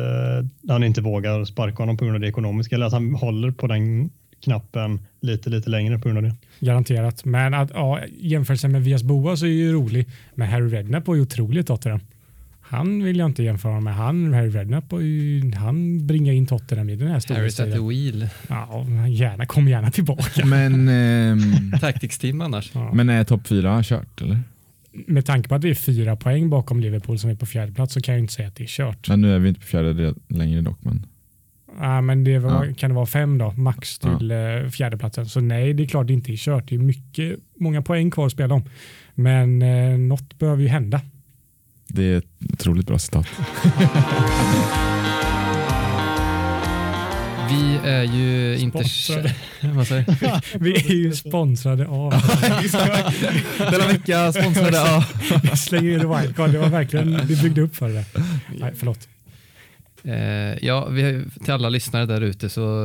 [0.68, 3.66] han inte vågar sparka honom på grund av det ekonomiska eller att han håller på
[3.66, 4.11] den
[4.44, 6.35] knappen lite, lite längre på grund av det.
[6.61, 7.24] Garanterat.
[7.24, 10.07] Men att, ja, jämförelsen med Vias Boa så är ju rolig.
[10.35, 12.00] Men Harry Redknapp var ju otroligt Tottenham.
[12.61, 13.94] Han vill jag inte jämföra med.
[13.94, 14.92] Han, Harry Redknapp,
[15.57, 17.88] han bringar in Tottenham i den här Harry's at the storhetstiden.
[17.88, 18.28] wheel.
[18.48, 20.46] Ja, gärna, kom gärna tillbaka.
[20.46, 22.70] Men, ehm, Tactics team annars.
[22.74, 22.92] Ja.
[22.94, 24.40] men är topp fyra kört eller?
[25.07, 27.94] Med tanke på att det är fyra poäng bakom Liverpool som är på fjärde plats
[27.94, 29.09] så kan jag inte säga att det är kört.
[29.09, 30.78] Men nu är vi inte på fjärde del längre dock.
[30.81, 31.07] Men.
[31.80, 32.74] Ja, men det var, Ja.
[32.74, 34.70] kan det vara fem då, max till ja.
[34.70, 35.26] fjärdeplatsen.
[35.28, 36.68] Så nej, det är klart det inte är kört.
[36.68, 38.64] Det är mycket, många poäng kvar att spela om.
[39.14, 41.00] Men eh, något behöver ju hända.
[41.88, 43.26] Det är ett otroligt bra citat.
[47.50, 48.85] Vi är ju inte...
[48.85, 49.35] Sponsrade.
[49.74, 50.04] Vad säger
[50.52, 50.58] du?
[50.58, 52.14] Vi är ju sponsrade av...
[53.58, 55.04] Denna vecka sponsrade av...
[55.44, 56.50] Jag slänger in wildcard.
[56.50, 58.04] Det var verkligen, vi byggde upp för det.
[58.61, 59.08] Nej, förlåt.
[60.04, 62.82] Eh, ja, vi, till alla lyssnare där ute så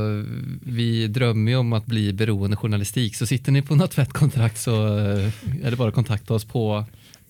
[0.64, 3.16] vi drömmer ju om att bli beroende journalistik.
[3.16, 5.30] Så sitter ni på något fett kontrakt så eh,
[5.64, 6.86] är det bara att kontakta oss på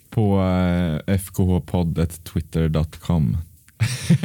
[0.09, 0.41] På
[1.07, 3.37] eh, fkhpodd.twitter.com.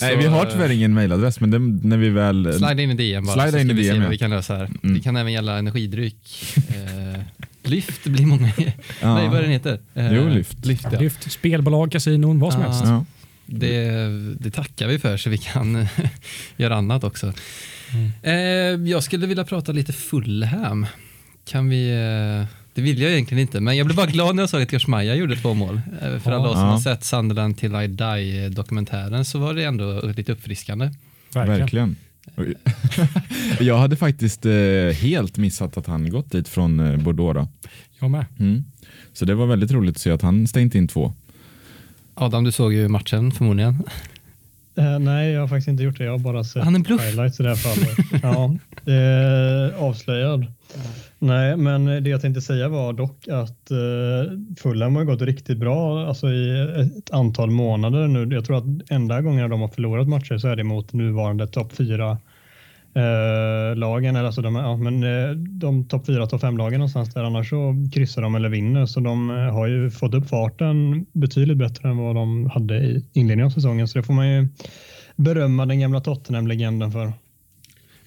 [0.00, 2.52] Nej, vi har tyvärr ingen mailadress, men det, när vi väl...
[2.52, 4.08] Slida in i DM bara Slida så in ska i vi se vad ja.
[4.08, 4.70] vi kan lösa här.
[4.82, 4.94] Mm.
[4.94, 6.54] Det kan även gälla energidryck.
[6.56, 7.20] Eh,
[7.62, 8.52] lyft blir många...
[8.56, 9.80] Nej, vad är den heter?
[9.94, 10.66] Eh, Jo, Lyft.
[10.66, 11.00] Lyft ja.
[11.00, 12.68] Lyft, spelbolag, kasinon, vad som Ja.
[12.68, 12.84] helst.
[12.84, 13.04] Ja.
[13.46, 13.88] Det,
[14.40, 15.86] det tackar vi för så vi kan
[16.56, 17.32] göra annat också.
[17.92, 18.10] Mm.
[18.22, 20.86] Eh, jag skulle vilja prata lite Fulham.
[21.44, 21.90] Kan vi...
[21.90, 24.72] Eh, det vill jag egentligen inte, men jag blev bara glad när jag såg att
[24.72, 25.80] Josh Maja gjorde två mål.
[26.02, 26.72] Eh, för alla oss som Ja.
[26.72, 30.90] har sett Sunderland till I Die-dokumentären så var det ändå lite uppfriskande.
[31.32, 31.60] Verkligen.
[31.60, 31.96] Verkligen.
[33.60, 34.52] Jag hade faktiskt eh,
[35.02, 37.34] helt missat att han gått dit från eh, Bordeaux.
[37.34, 37.48] Då.
[38.00, 38.24] Jag med.
[38.38, 38.64] Mm.
[39.12, 41.12] Så det var väldigt roligt att se att han stängt in två.
[42.14, 43.82] Adam, du såg ju matchen förmodligen.
[44.76, 46.04] Eh, nej, jag har faktiskt inte gjort det.
[46.04, 47.02] Jag har bara sett Han är bluff.
[47.02, 48.22] highlights i det här fallet.
[48.22, 48.54] ja,
[48.92, 50.46] eh, avslöjad.
[51.18, 53.76] Nej, men det jag tänkte säga var dock att eh,
[54.58, 58.34] Fulham har gått riktigt bra alltså i ett antal månader nu.
[58.34, 61.72] Jag tror att enda gången de har förlorat matcher så är det mot nuvarande topp
[61.72, 62.18] fyra
[62.94, 64.16] eh, lagen.
[64.16, 67.24] Eller alltså de, ja, men, eh, de topp fyra, topp fem lagen någonstans där.
[67.24, 68.86] Annars så kryssar de eller vinner.
[68.86, 73.04] Så de eh, har ju fått upp farten betydligt bättre än vad de hade i
[73.12, 73.88] inledningen av säsongen.
[73.88, 74.48] Så det får man ju
[75.16, 77.12] berömma den gamla Tottenham-legenden för.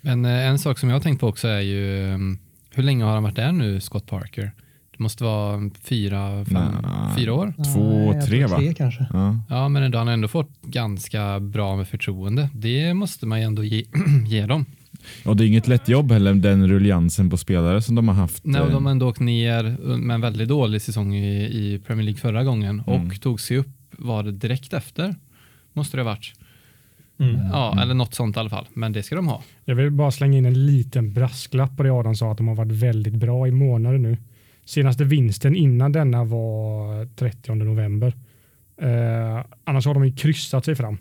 [0.02, 2.39] Men eh, en sak som jag har tänkt på också är ju um,
[2.76, 4.52] hur länge har han varit där nu, Scott Parker?
[4.97, 7.15] Det måste vara fyra, fem, Nej.
[7.17, 7.54] fyra år.
[7.73, 8.58] Två, tre, va?
[8.58, 9.08] Tre kanske.
[9.13, 9.39] Ja.
[9.50, 12.50] Ja, men ändå, han har ändå fått ganska bra med förtroende.
[12.54, 13.84] Det måste man ju ändå ge,
[14.26, 14.65] ge dem.
[15.25, 18.45] Och det är inget lätt jobb heller, den rulliansen på spelare som de har haft.
[18.45, 19.63] Nej, och de har ändå åkt ner
[19.97, 23.09] med en väldigt dålig säsong i, i Premier League förra gången och Mm.
[23.09, 25.15] tog sig upp, var det direkt efter?
[25.73, 26.33] Måste det ha varit.
[27.19, 27.35] Mm.
[27.51, 28.65] Ja, eller något sånt i alla fall.
[28.73, 29.43] Men det ska de ha.
[29.65, 32.55] Jag vill bara slänga in en liten brasklapp på det Adam sa att de har
[32.55, 34.17] varit väldigt bra i månader nu.
[34.65, 38.13] Senaste vinsten innan denna var 30 november.
[38.81, 40.97] Eh, annars har de ju kryssat sig fram.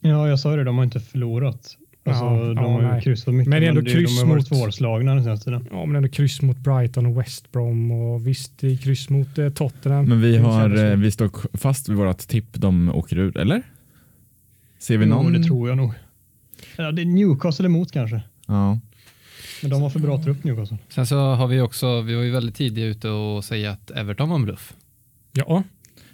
[0.00, 0.64] Ja, jag sa det.
[0.64, 1.76] De har inte förlorat.
[2.06, 3.02] Alltså, Ja, de ja, har ju nej.
[3.02, 3.48] kryssat mycket.
[3.50, 5.68] Men det är ändå det- kryss de har varit mot- svårslagna den senaste tiden.
[5.70, 9.38] Ja, men ändå kryss mot Brighton och West Brom och visst det är kryss mot
[9.38, 10.04] eh, Tottenham.
[10.08, 13.62] Men vi, har, eh, vi står fast vid vårt tipp, de åker ut, eller?
[14.78, 15.32] Ser vi någon?
[15.32, 15.92] Jo, det tror jag nog.
[16.76, 18.22] Ja, det är Newcastle emot kanske.
[18.46, 18.78] Ja.
[19.62, 20.78] Men de har för bra trupp Newcastle.
[20.88, 24.28] Sen så har vi också, vi var ju väldigt tidiga ute och säga att Everton
[24.28, 24.74] var en bluff.
[25.32, 25.62] Ja,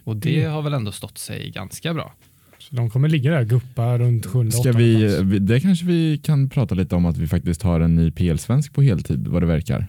[0.04, 0.52] Och det Mm.
[0.52, 2.12] har väl ändå stått sig ganska bra.
[2.70, 5.40] Så de kommer ligga där och guppa runt sjunde, Ska vi, plats.
[5.40, 8.82] det kanske vi kan prata lite om att vi faktiskt har en ny PL-svensk på
[8.82, 9.86] heltid, vad det verkar.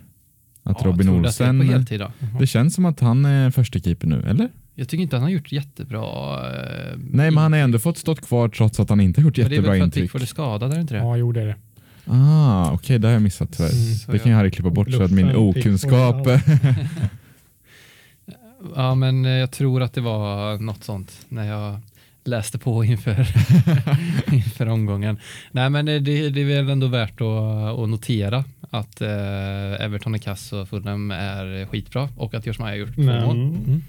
[0.63, 2.12] Att Ja, Robin det Olsen, På heltid då.
[2.39, 4.50] det känns som att han är första keeper nu, eller?
[4.76, 6.02] Jag tycker inte han har gjort jättebra.
[6.50, 9.38] Eh, Nej, men han har ändå fått stått kvar trots att han inte har gjort
[9.38, 10.04] Men det är jättebra väl för att intryck.
[10.04, 11.00] Pickford är skadad, är det inte det?
[11.00, 11.56] Ja, jo det är det.
[12.06, 13.72] Ah, Okej, det har jag missat tyvärr.
[13.72, 16.28] Mm, det kan jag- Harry klippa bort så att min okunskap...
[18.76, 21.80] Ja, men eh, jag tror att det var något sånt när jag
[22.23, 23.27] läste på inför,
[24.34, 25.19] inför omgången.
[25.51, 30.19] Nej, men det, det är väl ändå värt att, att notera att eh, Everton är
[30.19, 33.36] kass och Fulham är skitbra och att Josh Maja har gjort två mål.
[33.36, 33.81] Mm.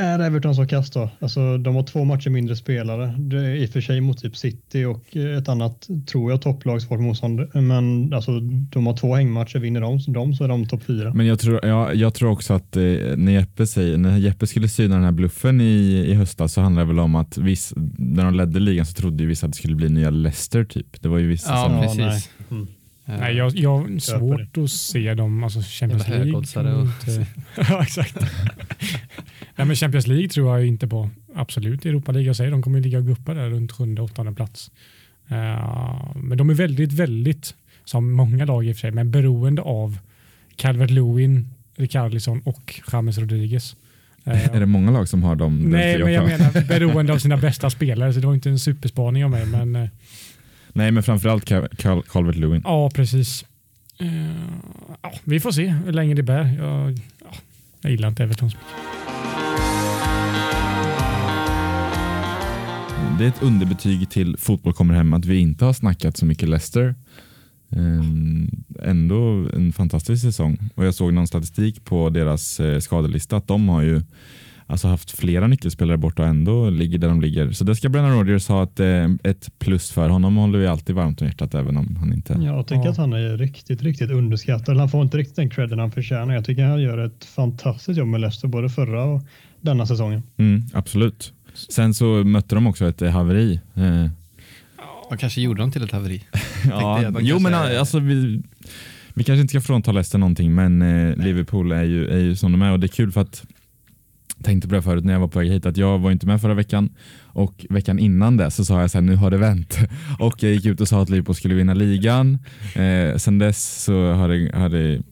[0.00, 1.10] Är Everton så kass då?
[1.18, 3.14] Alltså, de har två matcher mindre spelare.
[3.18, 6.82] Det är i och för sig mot typ City och ett annat, tror jag, topplag
[6.82, 7.48] svårt motstånd.
[7.54, 9.58] Men alltså, de har två hängmatcher.
[9.58, 11.14] Vinner de, de så är de topp fyra.
[11.14, 12.82] Men jag tror, ja, jag tror också att eh,
[13.16, 16.82] när, Jeppe säger, när Jeppe skulle syna den här bluffen i, i höstas så handlar
[16.82, 19.58] det väl om att viss, när de ledde ligan så trodde ju vissa att det
[19.58, 21.02] skulle bli nya Leicester typ.
[21.02, 21.74] Det var ju vissa Ja, som...
[21.74, 21.98] Ja, precis.
[21.98, 22.22] nej.
[22.50, 22.66] Mm.
[23.10, 26.32] Eh, Nej, jag, jag har svårt att se dem, alltså Champions Jävla League.
[26.32, 27.26] högoddsare tror jag och- inte-
[27.72, 28.16] ja, exakt.
[29.56, 31.10] Nej, men Champions League tror jag inte på.
[31.34, 34.70] Absolut Europa League, jag säger de kommer ligga och guppa där runt sjunde, åttonde plats.
[35.28, 39.62] Eh, men de är väldigt, väldigt, som många lag i och för sig, men beroende
[39.62, 39.98] av
[40.56, 43.76] Calvert Lewin, Rikarlison och James Rodriguez.
[44.24, 45.56] är det många lag som har dem?
[45.58, 49.24] Nej, men jag menar beroende av sina bästa spelare, så det var inte en superspaning
[49.24, 49.46] av mig.
[49.46, 49.88] Men,
[50.72, 51.44] Nej, men framförallt
[52.08, 52.62] Calvert Lewin.
[52.64, 53.44] Ja, precis.
[55.02, 56.56] ja, vi får se hur länge det bär.
[56.58, 57.34] Jag, ja,
[57.80, 58.90] jag gillar inte Everton så mycket.
[63.20, 66.48] det är ett underbetyg till Fotboll kommer hem att vi inte har snackat så mycket
[66.48, 66.94] Leicester.
[67.68, 68.50] Um,
[68.82, 73.68] ändå en fantastisk säsong och jag såg någon statistik på deras eh, skadelista att de
[73.68, 74.02] har ju
[74.70, 77.52] alltså haft flera nyckelspelare borta och ändå ligger där de ligger.
[77.52, 80.08] Så det ska Brennan Rodgers ha ett, eh, ett plus för.
[80.08, 82.32] Honom håller vi alltid varmt om hjärtat även om han inte...
[82.32, 82.90] Jag tycker ja.
[82.90, 84.76] att han är riktigt, riktigt underskattad.
[84.76, 86.34] Han får inte riktigt den credden han förtjänar.
[86.34, 89.22] Jag tycker han gör ett fantastiskt jobb med Leicester både förra och
[89.60, 90.22] denna säsongen.
[90.36, 91.32] Mm, absolut.
[91.54, 93.60] Sen så mötte de också ett haveri.
[93.74, 94.06] Eh.
[95.10, 96.24] Ja, kanske gjorde de till ett haveri.
[96.70, 98.42] ja, jo, men alltså vi,
[99.14, 102.52] vi kanske inte ska frånta Leicester någonting, men eh, Liverpool är ju, är ju som
[102.52, 103.44] de är och det är kul för att
[104.42, 106.40] tänkte på det förut när jag var på väg hit att jag var inte med
[106.40, 106.90] förra veckan
[107.22, 109.78] och veckan innan det så sa jag så här, nu har det vänt
[110.18, 112.38] och jag gick ut och sa att Liverpool skulle vinna ligan.
[112.74, 115.02] Eh, sen dess så har det, har det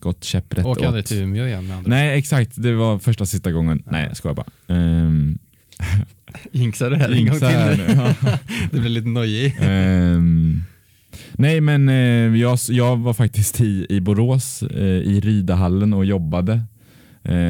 [0.00, 0.78] gått käpprätt åt.
[0.78, 1.72] Åk aldrig till Umeå igen?
[1.86, 2.52] Nej, exakt.
[2.62, 3.82] Det var första sista gången.
[3.86, 4.46] Nej, jag skojar bara.
[4.76, 5.38] Um,
[6.52, 7.48] Jinxar du här en gång till?
[7.48, 8.14] Ja.
[8.70, 9.56] du blir lite nojig.
[9.60, 10.64] Um,
[11.32, 16.62] nej, men uh, jag, jag var faktiskt i, i Borås uh, i Rydahallen och jobbade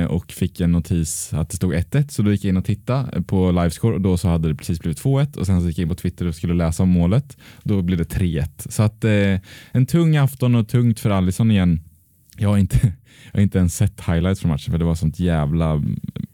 [0.09, 3.23] och fick en notis att det stod 1-1 så då gick jag in och tittade
[3.23, 5.83] på livescore och då så hade det precis blivit 2-1 och sen så gick jag
[5.83, 7.37] in på Twitter och skulle läsa om målet.
[7.62, 8.71] Då blev det 3-1.
[8.71, 9.05] Så att
[9.73, 11.81] en tung afton och tungt för Allison igen.
[12.37, 12.79] Jag har inte,
[13.33, 15.83] jag har inte ens sett highlights från matchen för det var sånt jävla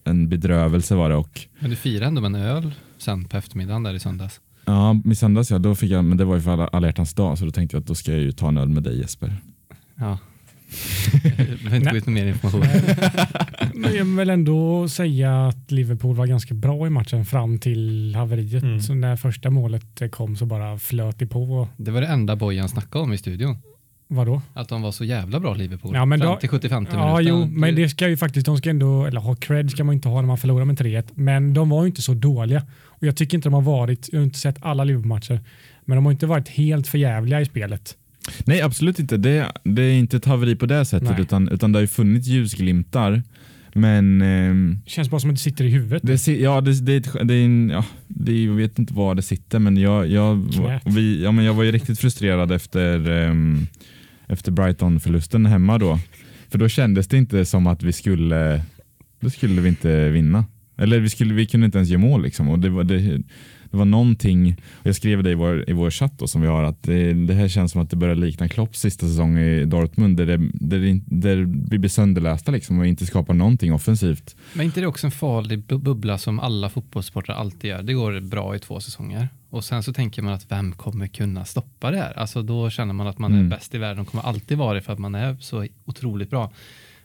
[0.05, 1.17] en bedrövelse var det.
[1.17, 4.41] Och, men du firade ändå med en öl sen på eftermiddagen där i söndags?
[4.65, 7.39] Ja, i söndags ja, då fick jag, men det var ju för alla hjärtans dag
[7.39, 9.37] så då tänkte jag att då ska jag ju ta en öl med dig Jesper.
[9.95, 10.19] Ja.
[11.23, 12.65] Jag behöver inte gå ut med mer information.
[13.75, 18.63] Men jag vill ändå säga att Liverpool var ganska bra i matchen fram till haveriet.
[18.63, 18.81] Mm.
[18.81, 21.69] Så när första målet kom så bara flöt det på.
[21.77, 23.57] Det var det enda Bojan snackade om i studion.
[24.09, 24.43] Vadå?
[24.55, 25.95] Att de var så jävla bra Liverpool.
[25.95, 29.21] Ja, men då, 75 Ja, jo, men det ska ju faktiskt, de ska ändå, eller
[29.21, 31.05] ha cred ska man inte ha när man förlorar med 3-1.
[31.15, 32.63] Men de var ju inte så dåliga.
[32.85, 35.41] Och jag tycker inte de har varit, jag har inte sett alla Liverpool-matcher,
[35.85, 37.97] men de har inte varit helt förjävliga i spelet.
[38.45, 39.17] Nej, absolut inte.
[39.17, 42.29] Det, det är inte ett haveri på det sättet, utan, utan det har ju funnits
[42.29, 43.23] ljusglimtar.
[43.75, 44.23] Men...
[44.23, 46.03] Eh, känns bara som att det sitter i huvudet.
[46.03, 49.77] Det, ja, det, det, det, är ja, det, jag vet inte var det sitter, men
[49.77, 50.53] jag, jag,
[50.85, 53.35] vi, ja, men jag var ju riktigt frustrerad efter eh,
[54.27, 55.99] efter Brighton-förlusten hemma då.
[56.49, 58.63] För då kändes det inte som att vi skulle,
[59.21, 60.45] då skulle vi inte vinna.
[60.77, 62.23] Eller vi, skulle, vi kunde inte ens ge mål.
[62.23, 62.49] Liksom.
[62.49, 63.23] Och det, var, det,
[63.75, 66.63] det var någonting, jag skrev det i vår, i vår chatt då, som vi har,
[66.63, 70.17] att det, det här känns som att det börjar likna Klopps sista säsong i Dortmund
[70.17, 71.37] där, det, där, det, där
[71.71, 74.37] vi blir sönderlästa liksom, och inte skapar någonting offensivt.
[74.53, 77.83] Men inte det också en farlig bubbla som alla fotbollssportare alltid gör?
[77.83, 81.45] Det går bra i två säsonger och sen så tänker man att vem kommer kunna
[81.45, 82.19] stoppa det här?
[82.19, 83.47] Alltså då känner man att man mm.
[83.47, 86.31] är bäst i världen och kommer alltid vara det för att man är så otroligt
[86.31, 86.53] bra.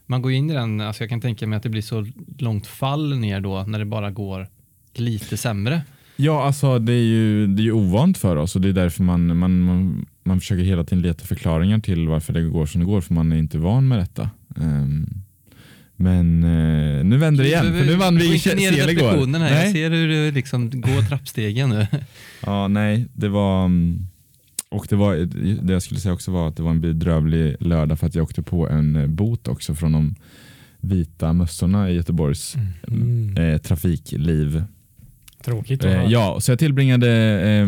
[0.05, 2.67] Man går in i den, alltså jag kan tänka mig att det blir så långt
[2.67, 4.47] fall ner då när det bara går
[4.93, 5.81] lite sämre.
[6.21, 9.03] Ja, alltså det är ju, det är ju ovant för oss och det är därför
[9.03, 12.85] man, man, man, man försöker hela tiden leta förklaringar till varför det går som det
[12.85, 14.29] går för man är inte van med detta.
[14.55, 15.23] Um,
[15.95, 19.09] men uh, nu vänder det igen, för nu vann vi i Sel igår.
[19.09, 19.39] Här.
[19.39, 19.63] Nej.
[19.63, 21.87] Jag ser hur du liksom går trappstegen nu.
[22.45, 24.07] ja, nej, det var mm,
[24.69, 25.15] och det, var,
[25.63, 28.23] det jag skulle säga också var att det var en bedrövlig lördag för att jag
[28.23, 30.15] åkte på en eh, bot också från de
[30.79, 32.55] vita mössorna i Göteborgs
[32.87, 33.37] mm.
[33.37, 34.63] eh, trafikliv.
[35.43, 35.83] Tråkigt.
[35.83, 37.09] Eh, ja, så jag tillbringade
[37.49, 37.67] eh,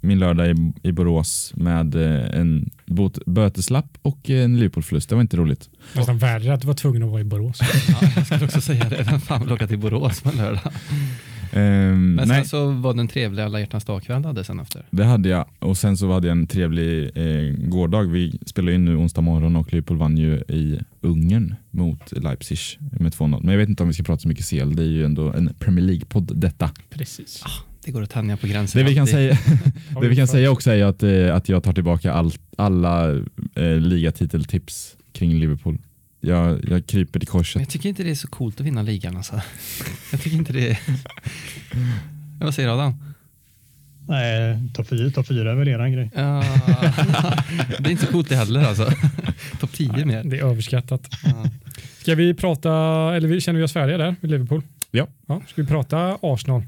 [0.00, 5.08] min lördag i, i Borås med eh, en bot, böteslapp och en Liverpool-förlust.
[5.08, 5.68] Det var inte roligt.
[5.92, 7.60] Nästan värre att du var tvungen att vara i Borås.
[7.88, 9.06] ja, jag skulle också säga det.
[9.10, 10.72] Vem fan vill åka till Borås på en lördag?
[11.52, 12.44] Um, Men sen nej.
[12.44, 14.86] så var det en trevlig alla hjärtans dag-kväll hade sen efter.
[14.90, 18.02] Det hade jag och sen så hade jag en trevlig eh, gårdag.
[18.02, 23.12] Vi spelade in nu onsdag morgon och Liverpool vann ju i Ungern mot Leipzig med
[23.12, 23.40] 2-0.
[23.42, 24.76] Men jag vet inte om vi ska prata så mycket CL.
[24.76, 26.70] Det är ju ändå en Premier League-podd detta.
[26.90, 27.42] Precis.
[27.44, 28.82] Ah, det går att tänja på gränsen.
[28.82, 29.38] Det vi kan, säga,
[30.00, 33.10] det vi kan säga också är att, eh, att jag tar tillbaka all, alla
[33.54, 35.78] eh, ligatiteltips kring Liverpool.
[36.20, 37.54] Jag, jag kryper till korset.
[37.54, 39.16] Men jag tycker inte det är så coolt att vinna ligan.
[39.16, 39.40] Alltså.
[40.12, 40.78] Jag tycker inte det är...
[42.44, 42.94] Vad säger Adam?
[44.08, 46.10] Nej, topp fyra, top fyra är väl eran grej.
[46.14, 46.44] Ja,
[47.78, 48.90] det är inte så coolt det heller alltså.
[49.60, 50.24] Topp tio mer.
[50.24, 51.08] Det är överskattat.
[51.24, 51.44] Ja.
[51.98, 52.70] Ska vi prata,
[53.16, 54.62] eller känner vi oss färdiga där med Liverpool?
[54.90, 55.06] Ja.
[55.26, 55.42] ja.
[55.48, 56.62] Ska vi prata Arsenal?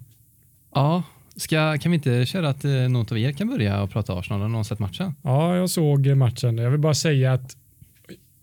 [0.75, 1.03] Ja,
[1.37, 4.41] Ska, kan vi inte köra att eh, någon av er kan börja och prata Arsenal?
[4.41, 5.15] Har någon sett matchen?
[5.23, 6.59] Ja, jag såg matchen.
[6.59, 7.57] Jag vill bara säga att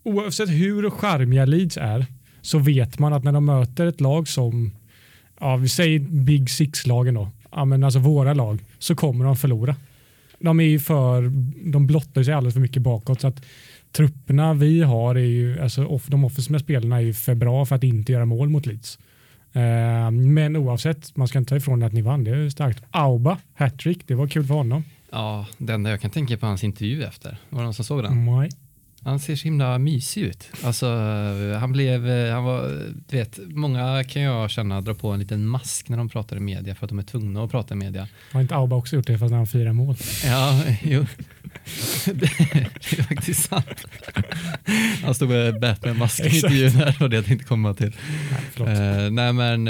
[0.10, 2.06] oavsett hur charmiga Leeds är
[2.41, 4.72] så vet man att när de möter ett lag som,
[5.39, 9.76] ja, vi säger Big Six-lagen då, ja, men alltså våra lag, så kommer de förlora.
[10.39, 11.32] De är ju för,
[11.72, 13.45] de blottar sig alldeles för mycket bakåt så att
[13.91, 17.84] trupperna vi har är ju, alltså de offensiva spelarna är ju för bra för att
[17.84, 19.00] inte göra mål mot Leeds.
[19.54, 22.84] Eh, men oavsett, man ska inte ta ifrån att ni vann, det är starkt.
[22.91, 24.84] Auba, hattrick, det var kul för honom.
[25.12, 28.04] Ja, det enda jag kan tänka på hans intervju efter, var det någon som såg
[28.04, 28.26] den?
[28.26, 28.50] Nej.
[29.04, 30.50] Han ser så himla mysig ut.
[30.64, 30.88] Alltså,
[31.60, 32.62] han blev, han var,
[33.08, 36.40] du vet, många kan jag känna dra på en liten mask när de pratar i
[36.40, 38.08] media för att de är tvungna att prata i media.
[38.32, 39.96] Har inte Auba också gjort det fast när han fyra mål?
[40.26, 41.06] Ja, jo.
[42.06, 43.86] det, är faktiskt sant.
[45.04, 47.96] Han stod med Batman-mask i intervjun här och det jag tänkte komma till.
[48.58, 49.68] Nej, uh, nej men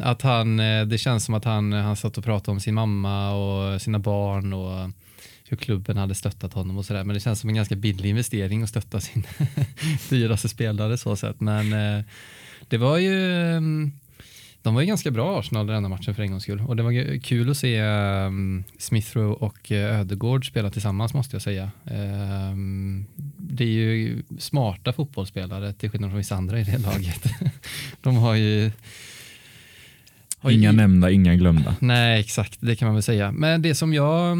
[0.00, 2.74] uh, att han, uh, det känns som att han, han satt och pratade om sin
[2.74, 4.90] mamma och sina barn och
[5.48, 7.04] hur klubben hade stöttat honom och sådär.
[7.04, 9.26] Men det känns som en ganska billig investering att stötta sin
[10.10, 11.40] dyraste spelare så sätt.
[11.40, 12.04] Men eh,
[12.68, 13.92] det var ju mm,
[14.64, 16.60] de var ju ganska bra Arsenal den matchen för en gångs skull.
[16.60, 21.42] Och det var kul att se um, Smithrow och uh, Ödegård spela tillsammans måste jag
[21.42, 21.70] säga.
[21.84, 27.24] Um, det är ju smarta fotbollsspelare till skillnad från vissa andra i det laget.
[28.00, 28.70] de har ju
[30.38, 31.76] har Inga ju, nämnda, inga glömda.
[31.80, 33.32] Nej, exakt, det kan man väl säga.
[33.32, 34.36] Men det som jag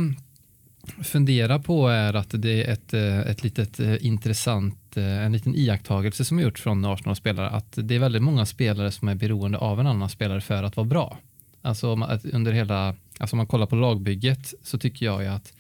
[0.87, 5.55] fundera på är att det är ett, eh, ett litet eh, intressant, eh, en liten
[5.55, 9.59] iakttagelse som är gjort från Arsenal-spelare att det är väldigt många spelare som är beroende
[9.59, 11.19] av en annan spelare för att vara bra.
[11.63, 11.99] Alltså
[12.33, 15.53] under hela, alltså om man kollar på lagbygget så tycker jag ju att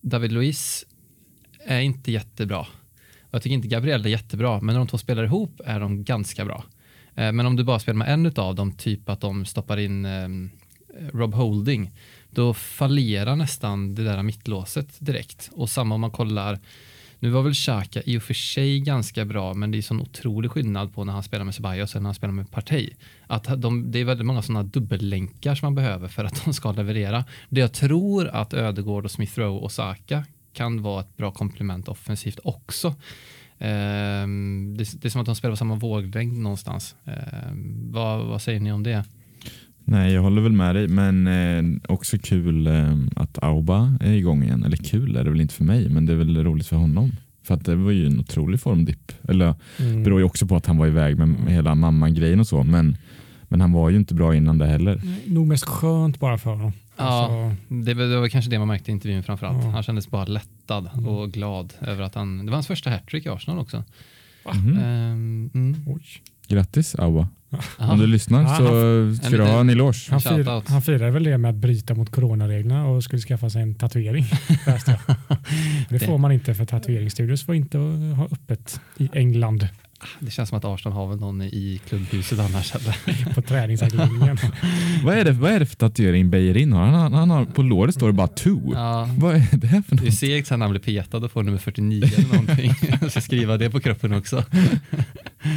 [0.00, 0.84] David Luiz
[1.66, 2.66] är inte jättebra.
[3.30, 6.44] Jag tycker inte Gabriel är jättebra, men när de två spelar ihop är de ganska
[6.44, 6.64] bra.
[7.14, 10.50] Men om du bara spelar med en av dem, typ att de stoppar in ehm,
[11.12, 11.90] Rob Holding,
[12.34, 15.50] då fallerar nästan det där mittlåset direkt.
[15.52, 16.58] Och samma om man kollar,
[17.18, 20.50] nu var väl Xhaka i och för sig ganska bra, men det är sån otrolig
[20.50, 22.90] skillnad på när han spelar med Ceballos och när han spelar med Partey.
[23.26, 26.72] Att de, det är väldigt många sådana dubbellänkar som man behöver för att de ska
[26.72, 27.24] leverera.
[27.48, 31.88] Det jag tror att Ödegård och Smith Rowe och Saka kan vara ett bra komplement
[31.88, 32.94] offensivt också.
[33.58, 36.96] Ehm, det, det, är som att de spelar på samma våglängd någonstans.
[37.04, 39.04] Ehm, vad, vad säger ni om det?
[39.84, 44.42] Nej, jag håller väl med dig, men eh, också kul eh, att Auba är igång
[44.42, 44.64] igen.
[44.64, 47.12] Eller kul är det väl inte för mig, men det är väl roligt för honom.
[47.42, 49.12] För att det var ju en otrolig formdipp.
[49.28, 50.02] Eller mm.
[50.02, 52.96] beror ju också på att han var iväg med, med hela mamma-grejen och så, men,
[53.48, 55.02] men han var ju inte bra innan det heller.
[55.26, 56.72] Nog mest skönt bara för honom.
[56.96, 57.56] Ja, alltså...
[57.68, 59.64] det, var, det var kanske det man märkte i intervjun framförallt.
[59.64, 59.70] Ja.
[59.70, 61.06] Han kändes bara lättad mm.
[61.06, 63.84] och glad över att han, det var hans första hattrick i Arsenal också.
[64.54, 64.78] Mm.
[64.78, 66.00] Um, mm.
[66.48, 67.28] Grattis Auba.
[67.78, 67.92] Aha.
[67.92, 70.10] Om du lyssnar ja, så ska du ha en eloge.
[70.10, 73.62] Han, fir, han firade väl det med att bryta mot coronareglerna och skulle skaffa sig
[73.62, 74.24] en tatuering.
[75.88, 79.68] det får man inte för tatueringsstudios får inte ha öppet i England.
[80.18, 82.72] Det känns som att Arsenal har väl någon i klubbhuset annars.
[83.34, 84.38] på träningsanläggningen.
[85.04, 86.86] vad, är det, vad är det för tatuering Beijerin har?
[86.86, 87.44] Han, han, har?
[87.44, 88.58] På låret står det bara two.
[88.72, 89.08] Ja.
[89.18, 90.02] Vad är det för något?
[90.02, 92.72] Det är segt sen han blir petad och får nummer 49 eller någonting.
[93.00, 94.44] Jag ska skriva det på kroppen också.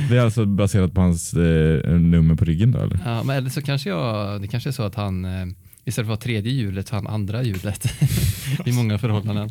[0.09, 2.99] Det är alltså baserat på hans eh, nummer på ryggen då eller?
[3.05, 5.45] Ja, men eller så kanske jag, det kanske är så att han eh,
[5.85, 7.93] istället för att ha tredje hjulet så han andra hjulet
[8.65, 9.49] i många förhållanden.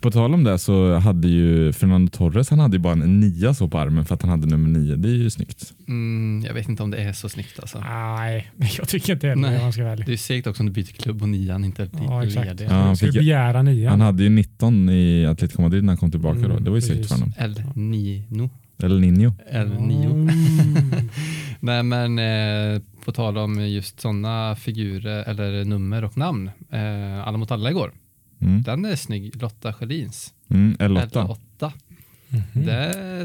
[0.00, 3.54] På tal om det så hade ju Fernando Torres han hade ju bara en nia
[3.54, 4.96] så på armen för att han hade nummer nio.
[4.96, 5.72] Det är ju snyggt.
[5.88, 7.80] Mm, jag vet inte om det är så snyggt alltså.
[7.80, 9.34] Nej, jag tycker inte det.
[9.34, 9.72] Nej.
[9.72, 12.60] ska Det är segt också om du byter klubb och nian inte ja, exakt.
[12.60, 13.90] Ja, han fick, begära nian.
[13.90, 16.38] Han hade ju 19 i Atletico Madrid när han kom tillbaka.
[16.38, 16.58] Mm, då.
[16.58, 17.32] Det var ju segt för honom.
[17.38, 18.50] El Nino.
[18.82, 19.34] El Nino.
[19.50, 20.10] El Nio.
[20.10, 20.28] Mm.
[21.60, 26.50] Nej men eh, på tal om just sådana figurer eller nummer och namn.
[26.70, 27.92] Eh, alla mot alla igår.
[28.40, 28.62] Mm.
[28.62, 29.42] Den är snygg.
[29.42, 30.34] Lotta Schelins.
[30.48, 31.10] Mm, L8.
[31.10, 31.72] L8.
[31.72, 31.72] Mm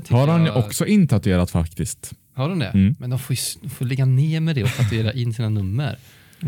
[0.09, 0.57] har han jag...
[0.57, 2.13] också intatuerat faktiskt.
[2.33, 2.65] Har hon det?
[2.65, 2.95] Mm.
[2.99, 5.97] Men de får, ju, får ligga ner med det och tatuera in sina nummer.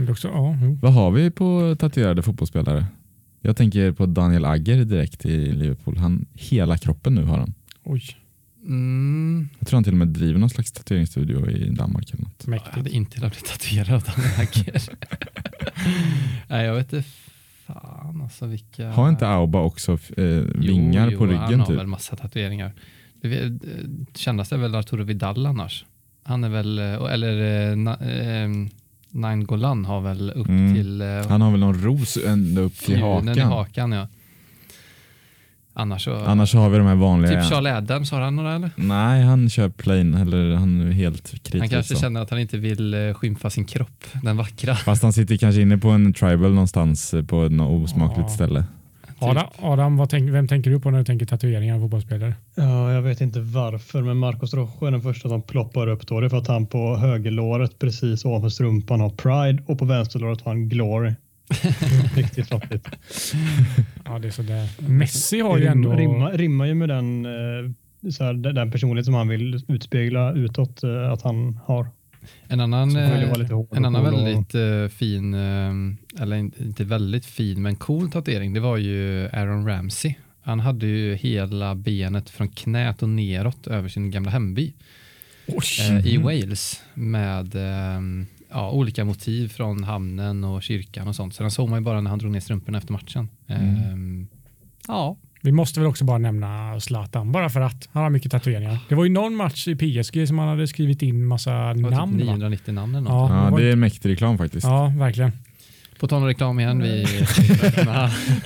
[0.10, 2.86] Också, ja, Vad har vi på tatuerade fotbollsspelare?
[3.41, 5.98] Jag tänker på Daniel Agger direkt i Liverpool.
[5.98, 7.54] Han, hela kroppen nu har han.
[7.84, 8.04] Oj.
[8.69, 9.49] Mm.
[9.60, 12.13] Jag tror han till och med driver någon slags tatueringsstudio i Danmark.
[12.13, 12.47] Eller något.
[12.47, 12.69] Mäktigt.
[12.71, 14.82] Jag hade inte velat bli tatuerad av Agger.
[16.47, 17.10] Nej, jag vet inte
[17.73, 18.91] fan alltså vilka...
[18.91, 21.41] Har inte Auba också eh, vingar jo, på ryggen?
[21.41, 21.79] han har typ?
[21.79, 22.73] väl massa tatueringar.
[23.21, 23.60] Det
[24.15, 25.86] kändaste är väl Arturo Vidal annars.
[26.23, 28.49] Han är väl, eh, eller eh, eh,
[29.09, 30.76] Nine Golan har väl upp mm.
[30.76, 31.01] till...
[31.01, 33.38] Eh, han har väl någon ros ända upp till hakan.
[33.38, 34.07] i hakan ja.
[35.80, 37.41] Annars så, Annars så har vi de här vanliga.
[37.41, 38.71] Typ Charlie Adams, har han några eller?
[38.75, 41.59] Nej, han kör plain eller han är helt kritisk.
[41.59, 42.01] Han kanske så.
[42.01, 44.75] känner att han inte vill eh, skymfa sin kropp, den vackra.
[44.75, 48.36] Fast han sitter kanske inne på en tribal någonstans eh, på ett osmakligt ja.
[48.36, 48.63] ställe.
[49.21, 52.34] Adam, Adam tänk, vem tänker du på när du tänker tatueringar av fotbollsspelare?
[52.55, 56.19] Ja, jag vet inte varför, men Marcos Rojo är den första som ploppar upp då.
[56.19, 60.41] Det är för att han på högerlåret precis ovanför strumpan har Pride och på vänsterlåret
[60.41, 61.13] har han Glory.
[62.16, 62.88] Riktigt fattigt.
[64.06, 64.70] ja, det är sådär.
[64.89, 65.93] Messi har ju ändå...
[65.93, 70.84] Rimmar, rimmar ju med den, eh, så här, den personlighet som han vill utspegla utåt
[70.84, 71.88] eh, att han har.
[72.47, 74.91] En annan, en annan väldigt och...
[74.91, 75.34] fin,
[76.20, 80.16] eller inte väldigt fin, men cool tatuering, det var ju Aaron Ramsey.
[80.50, 84.74] Han hade ju hela benet från knät och neråt över sin gamla hemby
[85.80, 88.02] eh, i Wales med eh,
[88.52, 91.34] ja, olika motiv från hamnen och kyrkan och sånt.
[91.34, 93.30] Så den såg man ju bara när han drog ner strumporna efter matchen.
[93.47, 94.22] Mm.
[94.22, 94.38] Eh,
[94.88, 98.80] ja, vi måste väl också bara nämna Zlatan bara för att han har mycket tatueringar.
[98.89, 102.18] Det var ju någon match i PSG som han hade skrivit in massa typ namn.
[102.18, 103.32] Typ 990 namn eller något.
[103.32, 104.68] Ja, ja det är mäktig reklam faktiskt.
[104.68, 105.32] Ja, verkligen.
[106.00, 106.82] På tal om reklam igen.
[106.82, 107.06] Vi...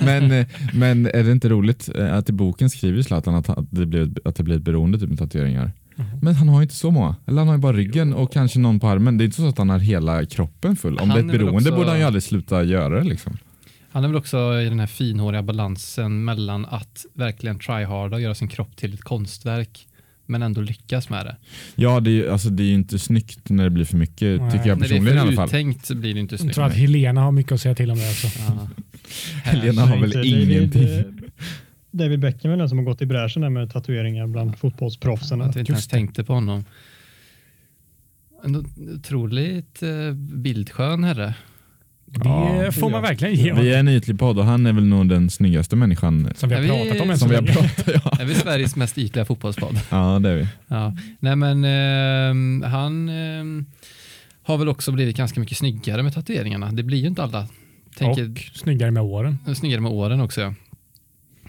[0.00, 4.12] men, men är det inte roligt eh, att i boken skriver Zlatan att det blir,
[4.24, 5.72] att det blir ett beroende typ med tatueringar?
[5.96, 6.10] Mm.
[6.22, 7.16] Men han har ju inte så många.
[7.26, 9.18] Eller han har ju bara ryggen och kanske någon på armen.
[9.18, 10.98] Det är inte så att han har hela kroppen full.
[10.98, 11.76] Om han det är ett beroende också...
[11.76, 13.04] borde han ju aldrig sluta göra det.
[13.04, 13.36] Liksom.
[13.90, 18.34] Han är väl också i den här finhåriga balansen mellan att verkligen tryharda och göra
[18.34, 19.86] sin kropp till ett konstverk
[20.26, 21.36] men ändå lyckas med det.
[21.74, 24.52] Ja, det är, alltså, det är ju inte snyggt när det blir för mycket, Nej.
[24.52, 25.34] tycker jag personligen i alla fall.
[25.34, 26.48] När det är för uttänkt blir det inte snyggt.
[26.48, 28.26] Jag tror att Helena har mycket att säga till om det också.
[28.38, 28.68] Ja.
[29.50, 30.88] Helena har väl ingenting.
[31.94, 35.42] David, Beckham är den som har gått i bräschen med tatueringar bland fotbollsproffsen.
[35.42, 36.64] Att vi inte ens tänkte på honom.
[38.44, 38.66] En
[38.96, 41.34] otroligt eh, bildskön herre.
[42.06, 44.84] Det ja, får man verkligen ge Vi är en ytlig podd och han är väl
[44.84, 47.16] nog den snyggaste människan som vi har pratat om.
[47.16, 48.10] Som vi har pratat, ja.
[48.20, 49.80] Är vi Sveriges mest ytliga fotbollspodd?
[49.90, 50.46] Ja, det är vi.
[50.68, 50.96] Ja.
[51.20, 53.64] Nej, men eh, han eh,
[54.42, 56.72] har väl också blivit ganska mycket snyggare med tatueringarna.
[56.72, 57.48] Det blir ju inte alla.
[57.96, 59.38] Tänker, och snyggare med åren.
[59.54, 60.54] Snyggare med åren också, ja.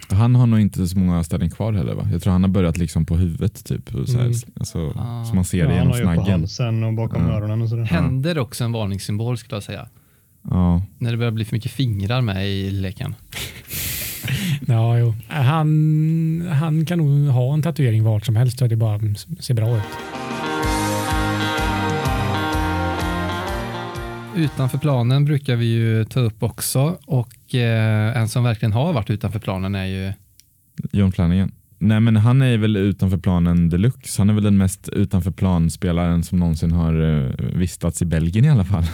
[0.09, 2.07] Han har nog inte så många ställen kvar heller va?
[2.11, 3.89] Jag tror han har börjat liksom på huvudet typ.
[3.89, 4.33] Så, här, mm.
[4.59, 5.25] alltså, ah.
[5.25, 6.07] så man ser det genom snaggen.
[6.07, 7.33] Han har ju på halsen och bakom ja.
[7.33, 7.83] öronen och sådär.
[7.83, 9.87] Händer också en varningssymbol skulle jag säga.
[10.49, 10.81] Ja.
[10.97, 13.15] När det börjar bli för mycket fingrar med i leken.
[14.67, 15.15] ja, jo.
[15.27, 18.99] Han, han kan nog ha en tatuering vart som helst så det bara
[19.39, 19.83] ser bra ut.
[24.35, 29.09] Utanför planen brukar vi ju ta upp också och eh, en som verkligen har varit
[29.09, 30.13] utanför planen är ju
[30.91, 31.51] John Flanagan.
[31.77, 34.21] Nej men han är väl utanför planen deluxe.
[34.21, 38.49] Han är väl den mest utanför planspelaren som någonsin har uh, vistats i Belgien i
[38.49, 38.85] alla fall.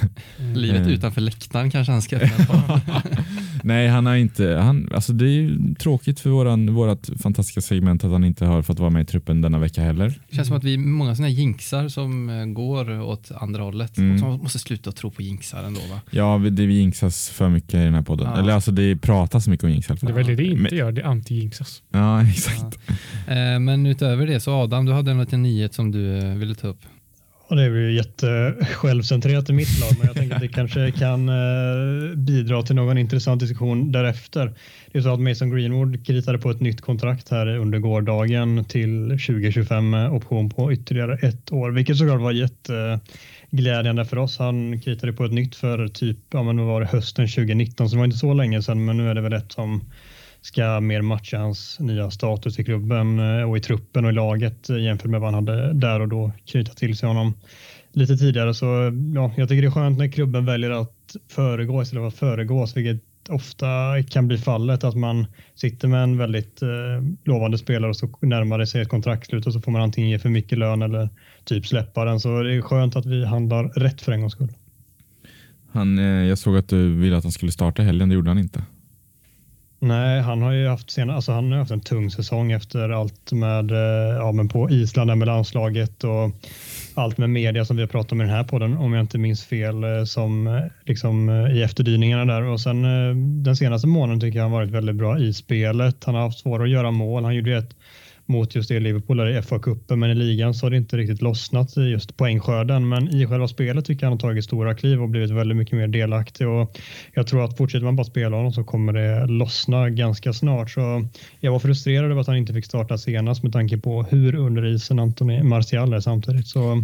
[0.55, 0.93] Livet uh.
[0.93, 2.19] utanför läktaren kanske han ska
[3.63, 4.47] Nej, han har inte.
[4.47, 8.79] Han, alltså det är tråkigt för våran, vårat fantastiska segment att han inte har fått
[8.79, 10.19] vara med i truppen denna vecka heller.
[10.29, 13.97] Det känns som att vi är många sådana jinxar som eh, går åt andra hållet.
[13.97, 14.13] Mm.
[14.13, 16.01] Och som måste sluta tro på jinxar ändå va?
[16.11, 18.27] Ja, det vi jinxas för mycket i den här podden.
[18.27, 18.39] Ja.
[18.39, 19.97] Eller alltså det pratas mycket om jinxar.
[20.01, 21.81] Det är väl det det inte Men, gör, det anti-jinxas.
[21.91, 22.79] Ja, exakt.
[23.27, 23.33] Ja.
[23.33, 26.55] Eh, men utöver det så Adam, du hade en liten nyhet som du eh, ville
[26.55, 26.81] ta upp.
[27.51, 31.29] Och det är ju jättesjälvcentrerat i mitt lag, men jag tänker att det kanske kan
[31.29, 34.53] eh, bidra till någon intressant diskussion därefter.
[34.91, 39.09] Det är så att Mason Greenwood kritade på ett nytt kontrakt här under gårdagen till
[39.09, 44.37] 2025 med option på ytterligare ett år, vilket såklart var jätteglädjande för oss.
[44.37, 47.99] Han kritade på ett nytt för typ, ja men var det hösten 2019, så det
[47.99, 49.81] var inte så länge sedan, men nu är det väl ett som
[50.41, 54.69] ska mer matcha hans nya status i klubben eh, och i truppen och i laget
[54.69, 57.33] eh, jämfört med vad han hade där och då knyta till sig honom
[57.93, 58.53] lite tidigare.
[58.53, 58.65] Så
[59.15, 62.77] ja, jag tycker det är skönt när klubben väljer att föregå istället för att föregås,
[62.77, 65.25] vilket ofta kan bli fallet att man
[65.55, 66.69] sitter med en väldigt eh,
[67.23, 70.19] lovande spelare och så närmar det sig ett kontraktslut och så får man antingen ge
[70.19, 71.09] för mycket lön eller
[71.43, 72.19] typ släppa den.
[72.19, 74.51] Så det är skönt att vi handlar rätt för en gångs skull.
[75.71, 78.39] Han, eh, jag såg att du ville att han skulle starta helgen, det gjorde han
[78.39, 78.63] inte.
[79.83, 83.31] Nej, han har ju haft, sen, alltså han har haft en tung säsong efter allt
[83.31, 86.31] med eh, ja, men på Island med landslaget och
[86.93, 89.17] allt med media som vi har pratat om i den här podden om jag inte
[89.17, 92.83] minns fel eh, som eh, liksom i efterdyningarna där och sen
[93.43, 96.03] den senaste månaden tycker jag han varit väldigt bra i spelet.
[96.03, 97.23] Han har haft svårt att göra mål.
[97.23, 97.75] Han gjorde ett
[98.31, 101.77] mot just det Liverpool i FA-cupen, men i ligan så har det inte riktigt lossnat
[101.77, 102.89] i just poängskörden.
[102.89, 105.77] Men i själva spelet tycker jag han har tagit stora kliv och blivit väldigt mycket
[105.77, 106.77] mer delaktig och
[107.13, 110.69] jag tror att fortsätter man bara spela honom så kommer det lossna ganska snart.
[110.69, 111.07] Så
[111.39, 114.65] jag var frustrerad över att han inte fick starta senast med tanke på hur under
[114.65, 116.47] isen Antoni Martial är samtidigt.
[116.47, 116.83] Så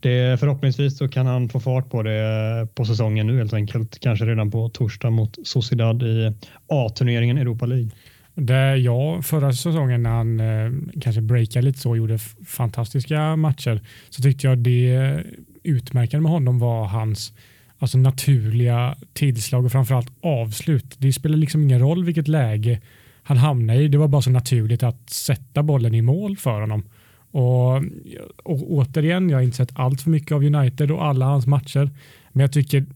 [0.00, 4.00] det, förhoppningsvis så kan han få fart på det på säsongen nu helt enkelt.
[4.00, 6.32] Kanske redan på torsdag mot Sociedad i
[6.68, 7.90] A-turneringen Europa League.
[8.38, 13.80] Där jag förra säsongen när han eh, kanske breakade lite så och gjorde fantastiska matcher
[14.10, 15.22] så tyckte jag det
[15.62, 17.32] utmärkande med honom var hans
[17.78, 20.94] alltså naturliga tillslag och framförallt avslut.
[20.98, 22.80] Det spelar liksom ingen roll vilket läge
[23.22, 23.88] han hamnade i.
[23.88, 26.82] Det var bara så naturligt att sätta bollen i mål för honom.
[27.30, 27.76] Och,
[28.44, 31.90] och återigen, jag har inte sett allt för mycket av United och alla hans matcher.
[32.32, 32.86] Men jag tycker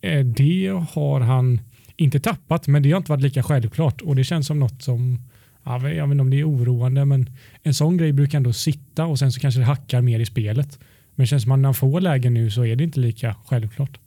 [0.00, 1.60] eh, det har han
[1.96, 5.18] inte tappat, men det har inte varit lika självklart och det känns som något som
[5.64, 7.30] jag vet inte om det är oroande, men
[7.62, 10.78] en sån grej brukar ändå sitta och sen så kanske det hackar mer i spelet.
[11.14, 13.36] Men det känns som att när han får lägen nu så är det inte lika
[13.46, 13.98] självklart.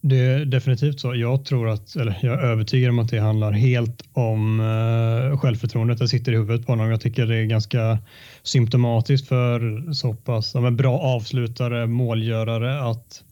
[0.00, 1.14] Det är definitivt så.
[1.14, 5.98] Jag tror att, eller jag är övertygad om att det handlar helt om eh, självförtroendet.
[5.98, 6.90] Det sitter i huvudet på honom.
[6.90, 7.98] Jag tycker det är ganska
[8.42, 13.24] symptomatiskt för så pass ja, bra avslutare, målgörare att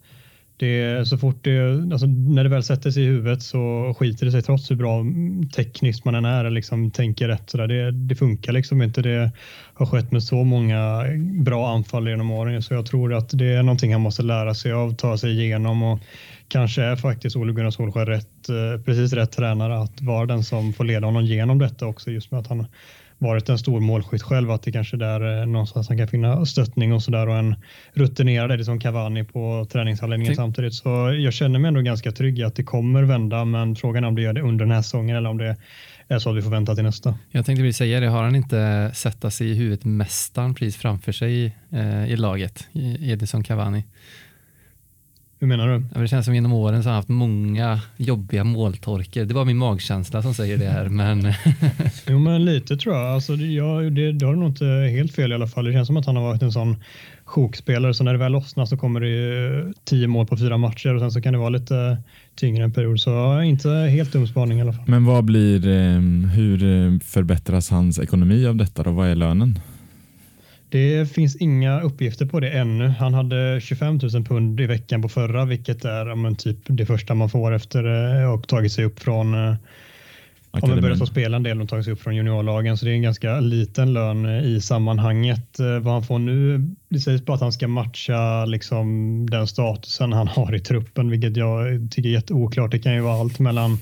[0.62, 4.32] det, så fort det, alltså när det väl sätter sig i huvudet så skiter det
[4.32, 5.04] sig trots hur bra
[5.56, 7.50] tekniskt man än är liksom tänker rätt.
[7.50, 7.66] Så där.
[7.66, 9.02] Det, det funkar liksom inte.
[9.02, 9.30] Det
[9.74, 13.62] har skett med så många bra anfall genom åren så jag tror att det är
[13.62, 16.00] någonting han måste lära sig av, ta sig igenom och
[16.48, 20.72] kanske är faktiskt Ole Gunnar Solskjaer rätt, eh, precis rätt tränare att vara den som
[20.72, 22.66] får leda honom genom detta också just med att han
[23.22, 26.46] varit en stor målskytt själv att det kanske är där eh, någonstans han kan finna
[26.46, 27.56] stöttning och sådär och en
[27.92, 30.74] rutinerad Edison Cavani på träningsanläggningen samtidigt.
[30.74, 34.08] Så jag känner mig ändå ganska trygg i att det kommer vända men frågan är
[34.08, 35.56] om det gör det under den här säsongen eller om det
[36.08, 37.18] är så att vi får vänta till nästa.
[37.30, 41.12] Jag tänkte precis säga det, har han inte sätta sig i huvudet mästaren precis framför
[41.12, 42.68] sig eh, i laget,
[43.00, 43.84] Edison Cavani?
[45.42, 46.00] Hur menar du?
[46.00, 49.24] det känns som genom åren så har han haft många jobbiga måltorker.
[49.24, 50.88] Det var min magkänsla som säger det här.
[50.88, 51.32] Men...
[52.08, 53.06] jo, men lite tror jag.
[53.06, 55.64] Alltså, jag det, det har du nog inte helt fel i alla fall.
[55.64, 56.76] Det känns som att han har varit en sån
[57.24, 57.94] sjokspelare.
[57.94, 61.10] Så när det väl lossnar så kommer det tio mål på fyra matcher och sen
[61.10, 61.98] så kan det vara lite
[62.34, 63.00] tyngre en period.
[63.00, 64.84] Så inte helt dum spaning i alla fall.
[64.86, 66.00] Men vad blir, eh,
[66.34, 68.90] hur eh, förbättras hans ekonomi av detta då?
[68.90, 69.58] Vad är lönen?
[70.72, 72.88] Det finns inga uppgifter på det ännu.
[72.88, 77.14] Han hade 25 000 pund i veckan på förra, vilket är men, typ det första
[77.14, 79.54] man får efter att ha tagit sig upp från eh,
[80.50, 82.90] om man börjat få spela en del och tagit sig upp från juniorlagen, så det
[82.90, 85.60] är en ganska liten lön i sammanhanget.
[85.60, 88.86] Eh, vad han får nu, det sägs bara att han ska matcha liksom
[89.30, 92.70] den statusen han har i truppen, vilket jag tycker är jätteoklart.
[92.70, 93.78] Det kan ju vara allt mellan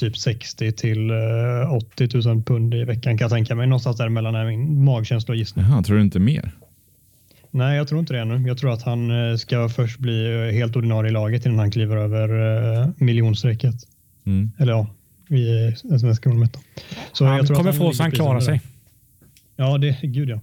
[0.00, 3.66] typ 60 till 80 eh, 000 pund i veckan kan jag tänka mig.
[3.66, 5.64] Någonstans däremellan är min magkänsla och gissning.
[5.64, 6.52] Jaha, tror du inte mer?
[7.50, 8.48] Nej, jag tror inte det ännu.
[8.48, 11.70] Jag tror att han eh, ska först bli eh, helt ordinarie i laget innan han
[11.70, 13.74] kliver över miljonstrecket.
[14.26, 14.52] Mm.
[14.58, 14.86] Eller ja,
[15.36, 16.58] i svenska målet.
[17.12, 18.60] Så han jag tror kommer få så han klarar sig.
[19.56, 20.40] Ja, det, gud ja.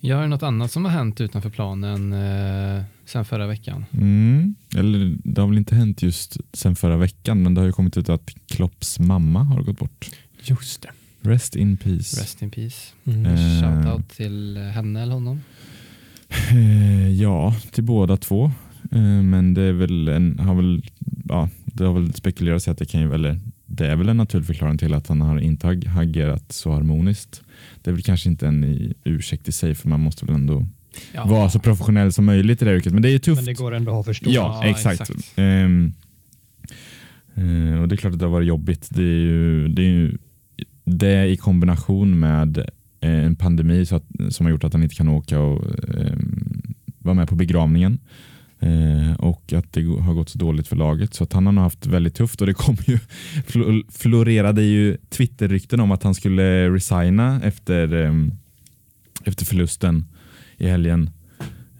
[0.00, 3.84] Jag har något annat som har hänt utanför planen eh, sen förra veckan.
[3.92, 4.54] Mm.
[4.74, 7.96] Eller det har väl inte hänt just sen förra veckan, men det har ju kommit
[7.96, 10.10] ut att Klopps mamma har gått bort.
[10.42, 10.90] Just det.
[11.20, 12.20] Rest in peace.
[12.20, 12.92] Rest in peace.
[13.04, 13.26] Mm.
[13.26, 15.40] Eh, Shoutout till henne eller honom?
[16.50, 18.44] Eh, ja, till båda två.
[18.92, 20.82] Eh, men det är väl en, har väl,
[21.24, 24.46] ja, det har väl spekulerats att det kan ju, eller det är väl en naturlig
[24.46, 27.42] förklaring till att han har inte har agerat så harmoniskt.
[27.82, 30.66] Det är väl kanske inte en ursäkt i sig för man måste väl ändå
[31.12, 31.26] ja.
[31.26, 32.92] vara så professionell som möjligt i det yrket.
[32.92, 33.36] Men det är tufft.
[33.36, 34.40] Men det går ändå att ha förståelse.
[34.40, 35.00] Ja, ja, exakt.
[35.00, 35.32] exakt.
[35.36, 35.92] Um,
[37.38, 38.88] uh, och det är klart att det har varit jobbigt.
[38.90, 40.18] Det är ju det, är ju,
[40.84, 42.58] det i kombination med
[43.00, 46.74] eh, en pandemi så att, som har gjort att han inte kan åka och um,
[46.98, 47.98] vara med på begravningen.
[48.64, 51.14] Eh, och att det har gått så dåligt för laget.
[51.14, 52.98] Så att han har haft väldigt tufft och det kom ju
[53.88, 58.14] florerade ju Twitter-rykten om att han skulle resigna efter, eh,
[59.24, 60.04] efter förlusten
[60.56, 61.10] i helgen.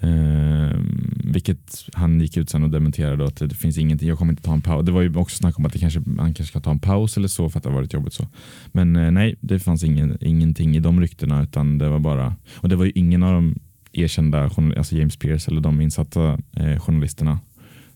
[0.00, 0.78] Eh,
[1.24, 4.08] vilket han gick ut sen och dementerade att det finns ingenting.
[4.08, 4.86] Jag kommer inte ta en paus.
[4.86, 7.16] Det var ju också snack om att det kanske, han kanske ska ta en paus
[7.16, 8.28] eller så för att det har varit jobbigt så.
[8.66, 12.68] Men eh, nej, det fanns ingen, ingenting i de ryktena utan det var bara och
[12.68, 13.54] det var ju ingen av de
[13.92, 17.38] erkända alltså James Pierce eller de insatta eh, journalisterna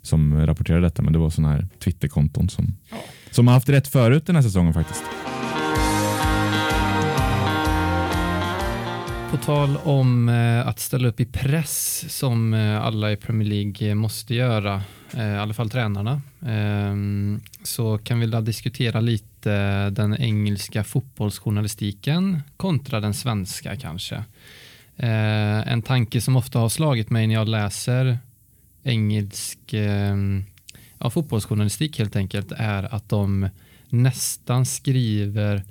[0.03, 1.03] som rapporterade detta.
[1.03, 2.77] Men det var sådana här Twitterkonton som,
[3.31, 5.03] som har haft rätt förut den här säsongen faktiskt.
[9.31, 13.89] På tal om eh, att ställa upp i press som eh, alla i Premier League
[13.89, 14.83] eh, måste göra,
[15.17, 23.15] i alla fall tränarna, ehm, så kan vi diskutera lite den engelska fotbollsjournalistiken kontra den
[23.15, 24.25] svenska kanske.
[24.97, 28.19] En tanke som ofta har slagit mig när jag läser
[28.83, 30.45] engelsk ehm,
[30.99, 33.49] ja, fotbollsjournalistik helt enkelt är att de
[33.89, 35.65] nästan skriver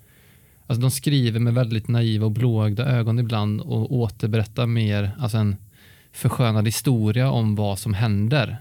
[0.67, 5.55] Alltså de skriver med väldigt naiva och blåögda ögon ibland och återberättar mer alltså en
[6.11, 8.57] förskönad historia om vad som händer.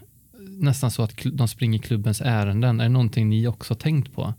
[0.48, 2.80] Nästan så att de springer klubbens ärenden.
[2.80, 4.34] Är det någonting ni också tänkt på?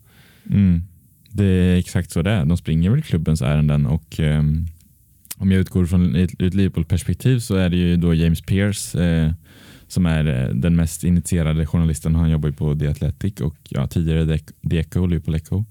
[0.49, 0.83] Mm.
[1.29, 2.45] Det är exakt så det är.
[2.45, 4.67] De springer väl klubbens ärenden och um
[5.37, 9.31] om jag utgår från ett, ett Liverpool-perspektiv så är det ju då James Pierce eh,
[9.87, 12.15] som är eh, den mest initierade journalisten.
[12.15, 14.37] Han jobbar ju på The Athletic och ja, tidigare
[14.69, 15.65] The Echo, Liverpool Echo.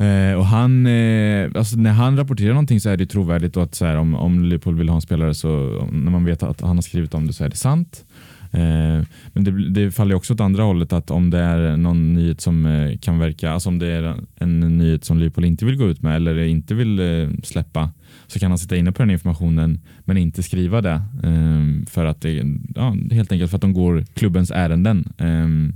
[0.00, 3.74] Eh, och han, eh, alltså när han rapporterar någonting så är det trovärdigt och att
[3.74, 5.48] så här, om, om Liverpool vill ha en spelare så
[5.92, 8.04] när man vet att han har skrivit om det så är det sant.
[8.52, 12.40] Eh, men det, det faller också åt andra hållet att om det är någon nyhet
[12.40, 15.88] som eh, kan verka, alltså om det är en nyhet som Liverpool inte vill gå
[15.88, 17.90] ut med eller inte vill eh, släppa
[18.26, 22.20] så kan han sitta inne på den informationen men inte skriva det eh, för att
[22.20, 22.44] det,
[22.74, 25.12] ja, helt enkelt för att de går klubbens ärenden.
[25.18, 25.74] Eh,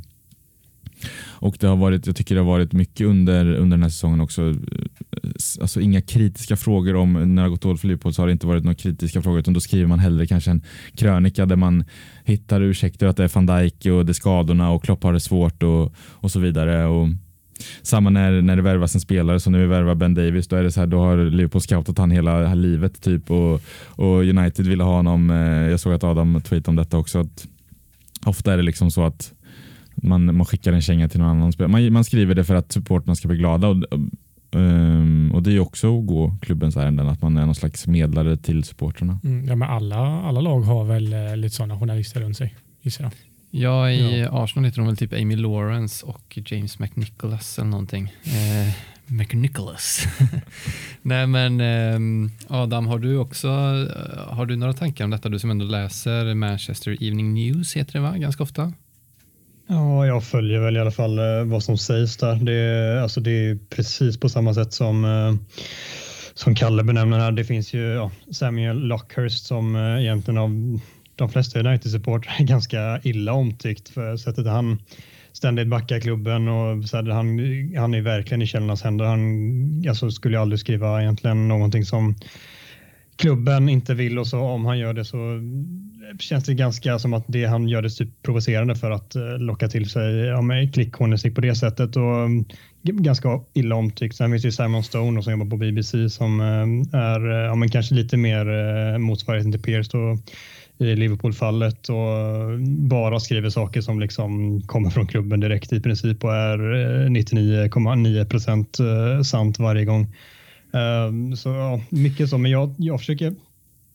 [1.44, 4.20] och det har varit, jag tycker det har varit mycket under, under den här säsongen
[4.20, 4.42] också.
[4.42, 4.54] Eh,
[5.60, 8.32] alltså inga kritiska frågor om när det har gått dåligt för Liverpool så har det
[8.32, 10.62] inte varit några kritiska frågor utan då skriver man hellre kanske en
[10.96, 11.84] krönika där man
[12.24, 15.20] hittar ursäkter att det är van Dijk och det är skadorna och Klopp har det
[15.20, 16.86] svårt och, och så vidare.
[16.86, 17.08] Och,
[17.82, 20.62] samma när, när det värvas en spelare, som när vi värvar Ben Davis, då är
[20.62, 24.84] det så här, då har Liverpool scoutat han hela livet typ och, och United ville
[24.84, 25.30] ha honom.
[25.30, 27.18] Eh, jag såg att Adam tweetade om detta också.
[27.18, 27.46] Att
[28.26, 29.34] ofta är det liksom så att
[30.04, 31.72] man, man skickar en känga till någon annan spelare.
[31.72, 33.68] Man, man skriver det för att supporterna ska bli glada.
[33.68, 33.76] Och,
[34.52, 38.36] um, och Det är också att gå klubbens ärenden, att man är någon slags medlare
[38.36, 39.20] till supporterna.
[39.24, 43.04] Mm, ja, men alla, alla lag har väl eh, lite sådana journalister runt sig, gissar
[43.04, 43.12] jag.
[43.50, 44.44] Ja, i ja.
[44.44, 48.12] Arsenal heter de väl typ Amy Lawrence och James McNicholas eller någonting.
[48.24, 48.74] Eh,
[49.06, 50.06] McNicholas.
[51.02, 55.28] Nej men eh, Adam, har du också eh, har du några tankar om detta?
[55.28, 58.16] Du som ändå läser Manchester Evening News heter det va?
[58.16, 58.72] Ganska ofta?
[59.66, 62.34] Ja, jag följer väl i alla fall eh, vad som sägs där.
[62.34, 65.34] Det är, alltså det är precis på samma sätt som eh,
[66.34, 67.32] som Kalle benämner här.
[67.32, 70.80] Det finns ju ja, Samuel Lockhurst som eh, egentligen av
[71.16, 74.82] de flesta United-supportrar är ganska illa omtyckt för sättet han
[75.32, 77.38] ständigt backar klubben och så här, han,
[77.76, 79.04] han är verkligen i källornas händer.
[79.04, 82.14] Han alltså, skulle aldrig skriva egentligen någonting som
[83.16, 85.40] klubben inte vill och så om han gör det så
[86.18, 89.68] känns det ganska som att det han gör det typ provocerande för att eh, locka
[89.68, 90.42] till sig ja,
[90.72, 92.44] klickjournalistik på det sättet och mm,
[92.82, 94.16] ganska illa omtyckt.
[94.16, 97.70] Sen finns det Simon Stone som jobbar på BBC som eh, är eh, ja, men
[97.70, 100.18] kanske lite mer motsvarigheten till Pierce då,
[100.78, 102.58] i Liverpool-fallet och
[102.88, 106.58] bara skriver saker som liksom kommer från klubben direkt i princip och är
[107.08, 108.78] 99,9 procent
[109.26, 110.06] sant varje gång.
[110.74, 113.34] Ehm, så ja, mycket så, men jag, jag försöker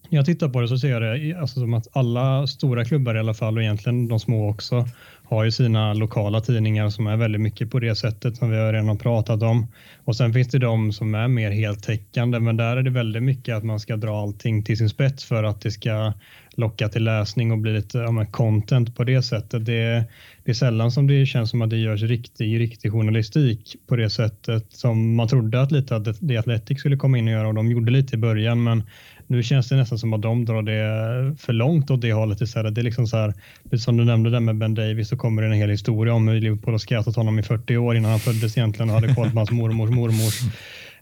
[0.09, 3.15] när jag tittar på det så ser jag det alltså som att alla stora klubbar
[3.15, 4.87] i alla fall och egentligen de små också
[5.23, 8.73] har ju sina lokala tidningar som är väldigt mycket på det sättet som vi har
[8.73, 9.67] redan pratat om.
[10.05, 13.55] Och sen finns det de som är mer heltäckande men där är det väldigt mycket
[13.55, 16.13] att man ska dra allting till sin spets för att det ska
[16.59, 19.65] locka till läsning och bli lite ja, content på det sättet.
[19.65, 20.03] Det,
[20.43, 24.09] det är sällan som det känns som att det görs riktig, riktig journalistik på det
[24.09, 27.53] sättet som man trodde att lite att det Athletic skulle komma in och göra och
[27.53, 28.83] de gjorde lite i början men
[29.27, 32.75] nu känns det nästan som att de drar det för långt åt det hållet istället.
[32.75, 33.33] Det är liksom så här,
[33.77, 36.41] som du nämnde där med Ben Davis så kommer det en hel historia om hur
[36.41, 39.37] Liverpool har skrattat honom i 40 år innan han föddes egentligen och hade koll på
[39.37, 40.41] hans mormors mormors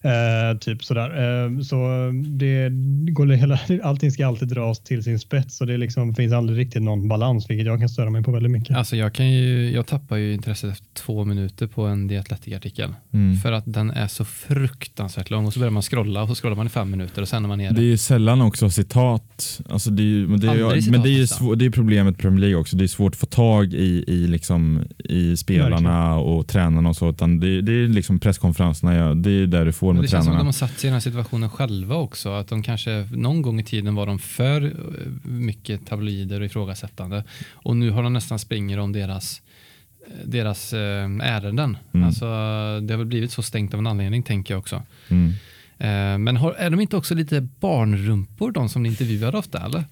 [0.02, 1.10] Eh, typ sådär.
[1.10, 1.78] Eh, så
[2.26, 2.70] det
[3.12, 6.82] går hela, allting ska alltid dras till sin spets och det liksom, finns aldrig riktigt
[6.82, 8.78] någon balans, vilket jag kan störa mig på väldigt mycket.
[8.78, 12.18] Alltså jag, kan ju, jag tappar ju intresset efter två minuter på en The
[12.56, 13.36] artikel mm.
[13.36, 16.56] för att den är så fruktansvärt lång och så börjar man scrolla och så scrollar
[16.56, 17.74] man i fem minuter och sen är man nere.
[17.74, 19.62] Det är ju sällan också citat.
[19.70, 22.06] Alltså det är, men det är, citat, men det är, ju svår, det är problemet
[22.06, 22.78] med Premier League också.
[22.78, 27.10] Det är svårt att få tag i, i, liksom, i spelarna och tränarna och så.
[27.10, 30.38] Utan det, det är liksom presskonferenserna, ja, det är där du får med tränarna som
[30.38, 32.30] de har satt sig i den här situationen själva också.
[32.30, 34.72] Att de kanske någon gång i tiden var de för eh,
[35.24, 37.24] mycket tabloider och ifrågasättande.
[37.52, 39.42] Och nu har de nästan springer om deras
[40.08, 41.78] eh, deras eh, ärenden.
[41.94, 42.08] Mm.
[42.08, 42.26] Alltså,
[42.82, 44.84] det har väl blivit så stängt av en anledning tänker jag också.
[45.08, 45.34] Mm.
[46.24, 49.84] Men har, är de inte också lite barnrumpor de som ni intervjuar ofta eller?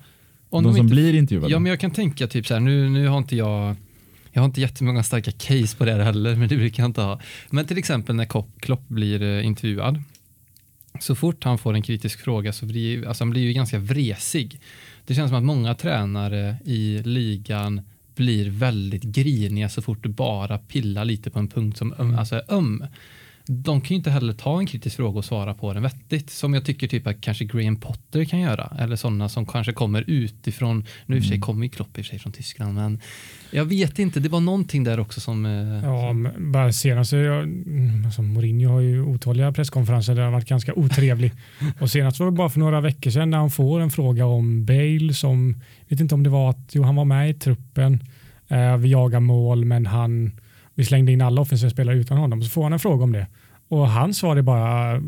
[0.50, 1.54] Om de, de som inte, blir intervjuade?
[1.54, 3.76] Ja men jag kan tänka typ så här, nu, nu har inte jag
[4.36, 7.02] jag har inte jättemånga starka case på det här heller, men det brukar jag inte
[7.02, 7.20] ha.
[7.50, 10.04] Men till exempel när Klopp blir eh, intervjuad
[11.00, 14.60] så fort han får en kritisk fråga så blir alltså han blir ju ganska vresig.
[15.06, 17.82] Det känns som att många tränare i ligan
[18.16, 22.36] blir väldigt griniga så fort du bara pillar lite på en punkt som öm, alltså
[22.36, 22.86] är öm
[23.48, 26.30] de kan ju inte heller ta en kritisk fråga och svara på den vettigt.
[26.30, 28.78] Som jag tycker typ att kanske Graham Potter kan göra.
[28.80, 30.86] Eller sådana som kanske kommer utifrån.
[31.06, 31.42] Nu i och för sig mm.
[31.42, 32.74] kommer ju Klopp i och för sig från Tyskland.
[32.76, 33.02] Men
[33.52, 35.46] jag vet inte, det var någonting där också som...
[35.46, 35.52] Eh,
[35.84, 36.30] ja, som...
[36.38, 37.50] bara senast, jag,
[38.06, 41.32] alltså Mourinho har ju otaliga presskonferenser där han varit ganska otrevlig.
[41.80, 44.66] och senast var det bara för några veckor sedan när han får en fråga om
[44.66, 48.04] Bale som, vet inte om det var att jo, han var med i truppen,
[48.48, 50.32] eh, vi jagar mål men han
[50.76, 52.44] vi slängde in alla offensiva spelare utan honom.
[52.44, 53.28] Så får han en fråga om det.
[53.68, 55.02] Och hans svar är bara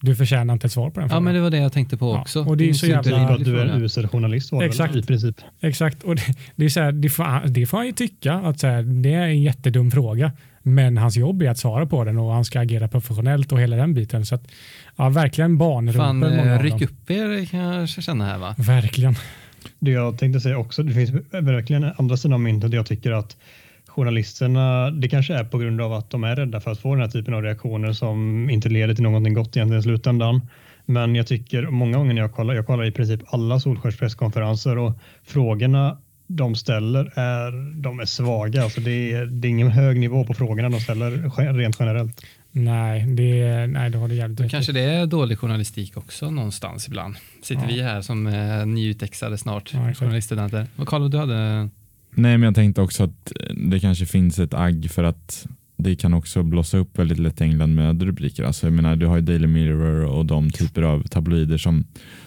[0.00, 1.22] du förtjänar inte ett svar på den frågan.
[1.22, 2.38] Ja, men det var det jag tänkte på också.
[2.38, 3.28] Ja, och det är så jävla...
[3.28, 4.96] Att du är en usel journalist var Exakt.
[4.96, 5.36] i princip.
[5.60, 6.22] Exakt, och det,
[6.56, 9.14] det är så här, det, får, det får han ju tycka att så här, det
[9.14, 10.32] är en jättedum fråga.
[10.62, 13.76] Men hans jobb är att svara på den och han ska agera professionellt och hela
[13.76, 14.26] den biten.
[14.26, 14.48] Så att,
[14.96, 16.02] ja, verkligen banrumpor.
[16.02, 18.54] Fan, ryck upp er kan jag känna här va?
[18.58, 19.14] Verkligen.
[19.78, 22.72] Det jag tänkte säga också, det finns verkligen andra sidan av myntet.
[22.72, 23.36] Jag tycker att
[23.94, 27.00] journalisterna, det kanske är på grund av att de är rädda för att få den
[27.00, 30.40] här typen av reaktioner som inte leder till någonting gott egentligen i slutändan.
[30.86, 34.78] Men jag tycker många gånger när jag kollar, jag kollar i princip alla Solskjaers presskonferenser
[34.78, 34.92] och
[35.24, 38.62] frågorna de ställer är, de är svaga.
[38.62, 42.24] Alltså det, är, det är ingen hög nivå på frågorna de ställer rent generellt.
[42.50, 47.16] Nej, det, nej, det har du jävligt Kanske det är dålig journalistik också någonstans ibland.
[47.42, 47.68] Sitter ja.
[47.68, 50.66] vi här som eh, nyutexade snart ja, journaliststudenter.
[50.76, 51.68] Vad Carlo, du hade?
[52.14, 55.46] Nej, men jag tänkte också att eh, det kanske finns ett agg för att
[55.76, 58.44] det kan också blossa upp väldigt lätt i England med rubriker.
[58.44, 61.84] Alltså, jag menar, du har ju Daily Mirror och de typer av tabloider som,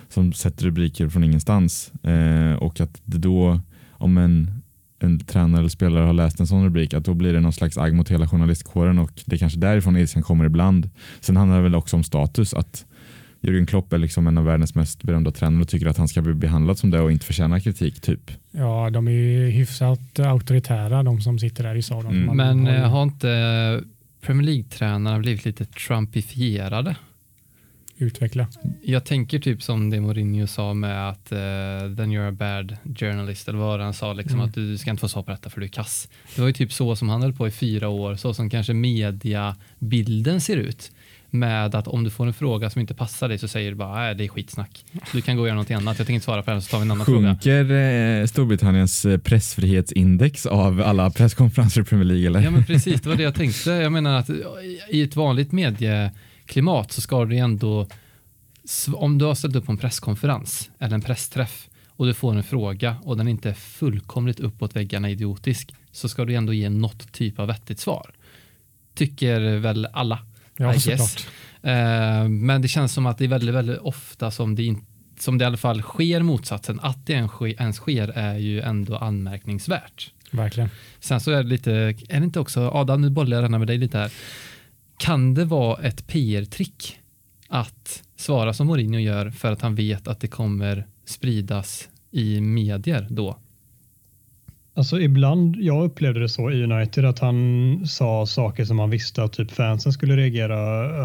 [0.10, 4.62] som sätter rubriker från ingenstans eh, och att det då om en,
[5.00, 7.78] en tränare eller spelare har läst en sån rubrik att då blir det någon slags
[7.78, 10.90] agg mot hela journalistkåren och det är kanske därifrån ilskan kommer ibland.
[11.20, 12.86] Sen handlar det väl också om status att
[13.42, 16.22] Jürgen Klopp är liksom en av världens mest berömda tränare och tycker att han ska
[16.22, 18.02] bli behandlad som det och inte förtjäna kritik.
[18.02, 18.32] typ.
[18.52, 22.24] Ja, de är ju hyfsat auktoritära de som sitter där i salen.
[22.24, 22.38] Mm.
[22.38, 23.84] Men har, eh, har inte
[24.22, 26.96] Premier League-tränarna blivit lite trumpifierade?
[28.00, 28.48] Utveckla.
[28.84, 31.38] Jag tänker typ som det Mourinho sa med att uh,
[31.96, 34.50] then you're a bad journalist eller vad han sa, liksom, mm.
[34.50, 36.10] att du ska inte få svar på detta för du är kass.
[36.36, 38.74] Det var ju typ så som han höll på i fyra år, så som kanske
[38.74, 40.92] mediabilden ser ut
[41.30, 44.13] med att om du får en fråga som inte passar dig så säger du bara
[44.13, 44.86] det är skitsnack.
[45.11, 45.86] Du kan gå och göra något annat.
[45.86, 47.63] Jag tänker inte svara på den så tar vi en annan Sjunker fråga.
[47.65, 52.28] Sjunker eh, Storbritanniens eh, pressfrihetsindex av alla presskonferenser i Premier League?
[52.28, 52.41] Eller?
[52.41, 53.71] Ja men precis, det var det jag tänkte.
[53.71, 54.30] Jag menar att
[54.89, 57.88] i ett vanligt medieklimat så ska du ändå
[58.93, 62.43] om du har ställt upp på en presskonferens eller en pressträff och du får en
[62.43, 67.11] fråga och den inte är fullkomligt uppåt väggarna idiotisk så ska du ändå ge något
[67.11, 68.11] typ av vettigt svar.
[68.95, 70.19] Tycker väl alla.
[70.58, 71.28] Ja, I såklart.
[71.64, 74.86] Uh, men det känns som att det är väldigt, väldigt ofta som det, in,
[75.20, 76.80] som det i alla fall sker motsatsen.
[76.80, 77.14] Att det
[77.60, 80.12] ens sker är ju ändå anmärkningsvärt.
[80.32, 80.70] Verkligen.
[80.99, 81.72] Sen så är det lite,
[82.10, 84.12] är det inte också, Adam nu bollar jag med dig lite här.
[84.97, 86.99] Kan det vara ett PR-trick
[87.47, 93.08] att svara som Mourinho gör för att han vet att det kommer spridas i medier
[93.10, 93.38] då?
[94.78, 99.23] Alltså ibland, jag upplevde det så i United att han sa saker som han visste
[99.23, 100.57] att typ fansen skulle reagera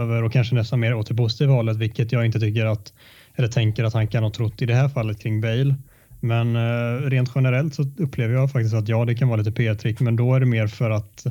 [0.02, 2.92] över och kanske nästan mer åt det positiva hållet, vilket jag inte tycker att,
[3.36, 5.74] eller tänker att han kan ha trott i det här fallet kring Bale.
[6.20, 10.00] Men eh, rent generellt så upplever jag faktiskt att ja, det kan vara lite p-trick,
[10.00, 11.26] men då är det mer för att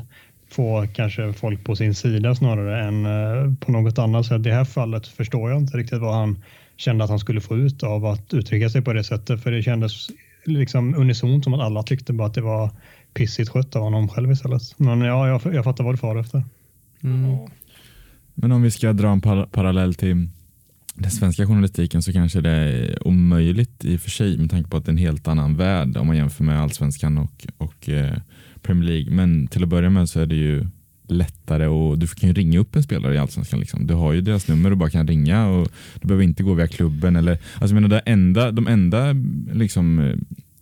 [0.50, 4.26] få kanske folk på sin sida snarare än eh, på något annat.
[4.26, 4.40] sätt.
[4.40, 6.44] i det här fallet förstår jag inte riktigt vad han
[6.78, 9.64] kände att han skulle få ut av att uttrycka sig på det sättet, för det
[9.64, 10.08] kändes
[10.44, 12.70] liksom unisont som att alla tyckte bara att det var
[13.14, 14.62] pissigt skött av honom själv istället.
[14.78, 16.44] Men ja, jag, jag fattar vad du far efter.
[17.04, 17.38] Mm.
[18.34, 20.30] Men om vi ska dra en par parallell till
[20.96, 24.78] den svenska journalistiken så kanske det är omöjligt i och för sig med tanke på
[24.78, 28.18] att det är en helt annan värld om man jämför med allsvenskan och, och eh,
[28.62, 29.16] Premier League.
[29.16, 30.68] Men till att börja med så är det ju
[31.12, 33.60] lättare och du kan ju ringa upp en spelare i Allsvenskan.
[33.60, 33.88] Liksom.
[33.88, 35.68] Du har ju deras nummer och bara kan ringa och
[36.02, 37.16] du behöver inte gå via klubben.
[37.16, 39.16] Eller, alltså, menar, det enda, de enda
[39.54, 40.14] liksom,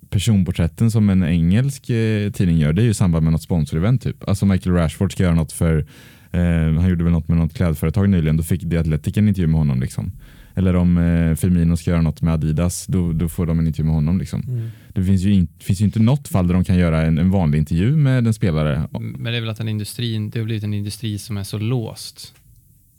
[0.09, 4.01] personporträtten som en engelsk eh, tidning gör det är ju i samband med något sponsorevent.
[4.01, 4.29] Typ.
[4.29, 5.85] Alltså Michael Rashford ska göra något för
[6.31, 6.41] eh,
[6.79, 8.37] han gjorde väl något med något klädföretag nyligen.
[8.37, 9.81] Då fick The Athletic en intervju med honom.
[9.81, 10.11] Liksom.
[10.55, 13.85] Eller om eh, Firmino ska göra något med Adidas, då, då får de en intervju
[13.85, 14.19] med honom.
[14.19, 14.41] Liksom.
[14.41, 14.69] Mm.
[14.89, 17.31] Det finns ju, in, finns ju inte något fall där de kan göra en, en,
[17.31, 18.87] vanlig intervju med en spelare.
[18.91, 21.57] Men det är väl att den industrin, det har blivit en industri som är så
[21.57, 22.33] låst.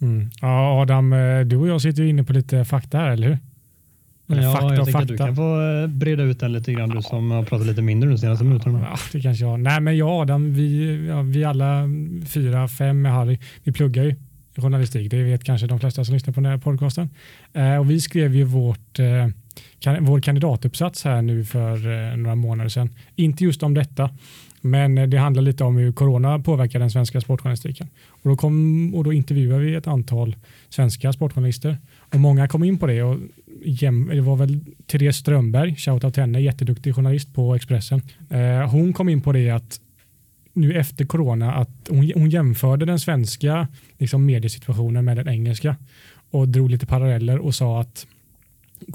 [0.01, 0.31] Mm.
[0.41, 3.39] Ja, Adam, eh, du och jag sitter ju inne på lite fakta här, eller hur?
[4.29, 5.03] Eller ja, fakta jag tänker fakta.
[5.03, 7.83] att du kan få eh, breda ut den lite grann, du som har pratat lite
[7.83, 8.81] mindre de senaste minuterna.
[8.81, 11.89] Ja, det kanske jag Nej, men jag och Adam, vi, ja, vi alla
[12.27, 14.15] fyra, fem med Harry, vi pluggar ju
[14.61, 15.11] journalistik.
[15.11, 17.11] Det vet kanske de flesta som lyssnar på den här podcasten.
[17.53, 19.29] Eh, och vi skrev ju vårt, eh,
[19.81, 21.77] kan, vår kandidatuppsats här nu för
[22.11, 22.91] eh, några månader sedan.
[23.17, 24.11] Inte just om detta,
[24.61, 27.89] men eh, det handlar lite om hur corona påverkar den svenska sportjournalistiken.
[28.09, 30.37] Och då, kom, och då intervjuade vi ett antal
[30.69, 33.03] svenska sportjournalister och många kom in på det.
[33.03, 33.19] Och
[33.65, 38.03] jäm, det var väl Therese Strömberg, shoutout till henne, jätteduktig journalist på Expressen.
[38.31, 39.81] Eh, hon kom in på det att
[40.53, 45.77] nu efter corona att hon, hon jämförde den svenska liksom, mediesituationen med den engelska
[46.31, 48.07] och drog lite paralleller och sa att,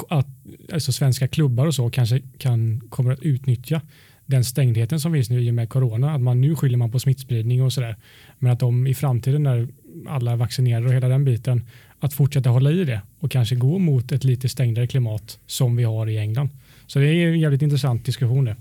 [0.10, 0.28] att
[0.74, 3.82] alltså, svenska klubbar och så kanske kan, kommer att utnyttja
[4.26, 6.14] den stängdheten som finns nu i och med corona.
[6.14, 7.96] Att man nu skyller man på smittspridning och sådär.
[8.40, 9.68] Men att de i framtiden när
[10.08, 11.66] alla är vaccinerade och hela den biten
[12.00, 15.84] att fortsätta hålla i det och kanske gå mot ett lite stängdare klimat som vi
[15.84, 16.50] har i England.
[16.88, 18.56] Så det är en jävligt intressant diskussion det.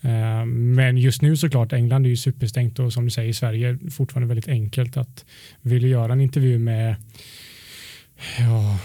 [0.00, 3.90] Eh, men just nu såklart, England är ju superstängt och som du säger, Sverige är
[3.90, 5.24] fortfarande väldigt enkelt att
[5.62, 6.96] vilja göra en intervju med
[8.38, 8.78] ja,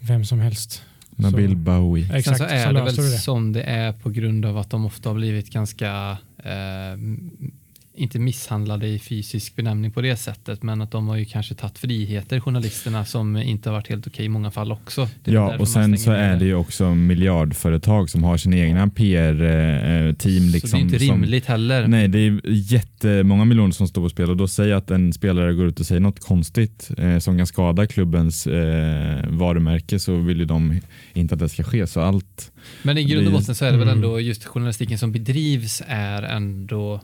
[0.00, 0.82] vem som helst.
[1.10, 2.16] Nabil Bowie.
[2.16, 3.02] Exakt, Sen så är så det väl det.
[3.02, 6.98] som det är på grund av att de ofta har blivit ganska eh,
[8.00, 11.78] inte misshandlade i fysisk benämning på det sättet, men att de har ju kanske tagit
[11.78, 15.08] friheter, journalisterna, som inte har varit helt okej i många fall också.
[15.24, 20.48] Ja, och sen så är det ju också miljardföretag som har sina egna PR-team.
[20.48, 21.86] Liksom, så det är inte rimligt som, heller.
[21.86, 25.54] Nej, det är jättemånga miljoner som står på spel och då säger att en spelare
[25.54, 30.38] går ut och säger något konstigt eh, som kan skada klubbens eh, varumärke så vill
[30.38, 30.80] ju de
[31.12, 31.86] inte att det ska ske.
[31.86, 34.04] Så allt men i grund och botten så är det väl mm.
[34.04, 37.00] ändå just journalistiken som bedrivs är ändå eh,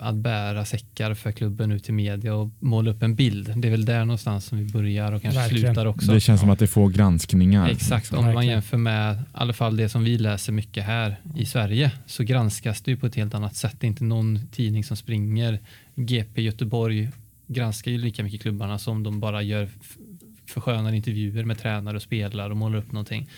[0.00, 3.52] att bära säckar för klubben ut i media och måla upp en bild.
[3.56, 5.66] Det är väl där någonstans som vi börjar och kanske Verkligen.
[5.66, 6.12] slutar också.
[6.12, 7.68] Det känns som att det får granskningar.
[7.68, 11.46] Exakt, om man jämför med i alla fall det som vi läser mycket här i
[11.46, 13.76] Sverige så granskas det ju på ett helt annat sätt.
[13.80, 15.60] Det är inte någon tidning som springer.
[15.94, 17.10] GP Göteborg
[17.46, 19.68] granskar ju lika mycket klubbarna som de bara gör
[20.46, 23.28] förskönande intervjuer med tränare och spelare och målar upp någonting.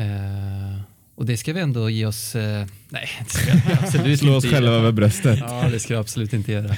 [0.00, 0.80] Uh,
[1.18, 4.46] och det ska vi ändå ge oss, eh, nej det ska vi absolut Slå oss
[4.46, 5.38] själva över bröstet.
[5.40, 6.68] Ja det ska vi absolut inte göra.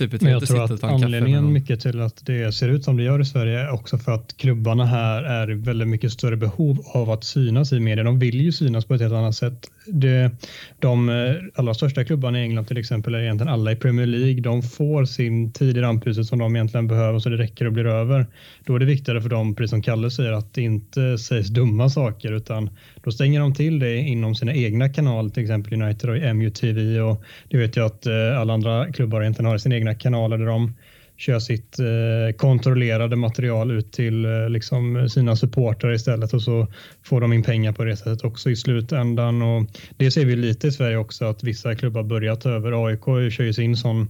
[0.00, 3.20] Det Men jag tror att anledningen mycket till att det ser ut som det gör
[3.20, 7.24] i Sverige är också för att klubbarna här är väldigt mycket större behov av att
[7.24, 8.04] synas i media.
[8.04, 9.70] De vill ju synas på ett helt annat sätt.
[9.86, 10.30] Det,
[10.78, 14.40] de eh, allra största klubbarna i England till exempel är egentligen alla i Premier League.
[14.40, 17.86] De får sin tid i rampljuset som de egentligen behöver så det räcker och blir
[17.86, 18.26] över.
[18.64, 21.90] Då är det viktigare för dem, precis som Kalle säger, att det inte sägs dumma
[21.90, 22.70] saker utan
[23.04, 27.22] då stänger de till det inom sina egna kanaler, till exempel United och MUTV och
[27.48, 30.72] det vet jag att eh, alla andra klubbar egentligen har sina egna kanaler där de
[31.16, 36.66] kör sitt eh, kontrollerade material ut till eh, liksom sina supportrar istället och så
[37.04, 39.42] får de in pengar på det sättet också i slutändan.
[39.42, 42.86] Och det ser vi lite i Sverige också att vissa klubbar börjat ta över.
[42.86, 44.08] AIK kör ju sin sån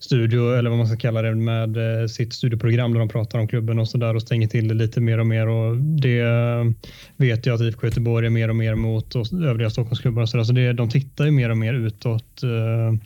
[0.00, 3.48] studio eller vad man ska kalla det med eh, sitt studioprogram där de pratar om
[3.48, 6.64] klubben och så där och stänger till det lite mer och mer och det eh,
[7.16, 10.36] vet jag att IFK Göteborg är mer och mer mot och övriga Stockholmsklubbar och så
[10.36, 10.44] där.
[10.44, 13.00] Så det, de tittar ju mer och mer utåt eh,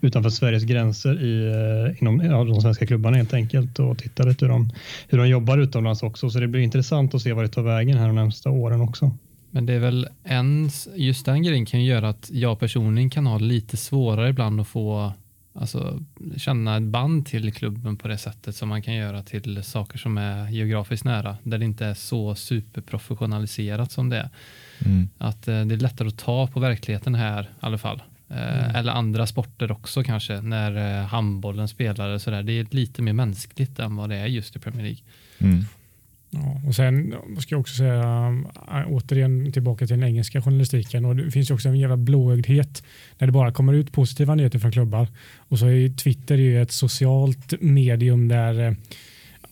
[0.00, 4.52] utanför Sveriges gränser i, inom ja, de svenska klubbarna helt enkelt och tittar lite hur
[4.52, 4.70] de,
[5.08, 6.30] hur de jobbar utomlands också.
[6.30, 9.12] Så det blir intressant att se vad det tar vägen här de närmsta åren också.
[9.50, 13.26] Men det är väl en, just den grejen kan ju göra att jag personligen kan
[13.26, 15.12] ha lite svårare ibland att få
[15.60, 16.00] alltså,
[16.36, 20.18] känna ett band till klubben på det sättet som man kan göra till saker som
[20.18, 24.30] är geografiskt nära, där det inte är så superprofessionaliserat som det är.
[24.84, 25.08] Mm.
[25.18, 28.02] Att eh, det är lättare att ta på verkligheten här i alla fall.
[28.28, 28.76] Eh, mm.
[28.76, 32.18] Eller andra sporter också kanske, när eh, handbollen spelar.
[32.18, 32.42] Så där.
[32.42, 35.02] Det är lite mer mänskligt än vad det är just i Premier League.
[35.38, 35.64] Mm.
[36.30, 38.34] Ja, och sen ska jag också säga
[38.70, 41.04] äh, återigen tillbaka till den engelska journalistiken.
[41.04, 42.82] Och det finns ju också en jävla blåögdhet
[43.18, 45.08] när det bara kommer ut positiva nyheter från klubbar.
[45.36, 48.72] Och så är Twitter ju ett socialt medium där äh,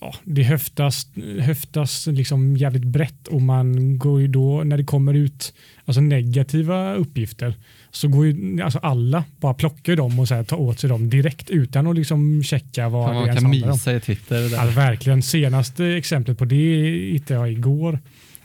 [0.00, 1.06] ja, det höftas,
[1.40, 3.28] höftas liksom jävligt brett.
[3.28, 5.54] Och man går ju då när det kommer ut
[5.84, 7.54] alltså negativa uppgifter
[7.96, 11.10] så går ju alltså alla bara plockar dem och så här, tar åt sig dem
[11.10, 13.96] direkt utan att liksom checka vad man det ens handlar om.
[13.96, 14.50] I Twitter.
[14.50, 14.58] Där.
[14.58, 15.22] Alltså, verkligen.
[15.22, 17.98] Senaste exemplet på det hittade jag igår.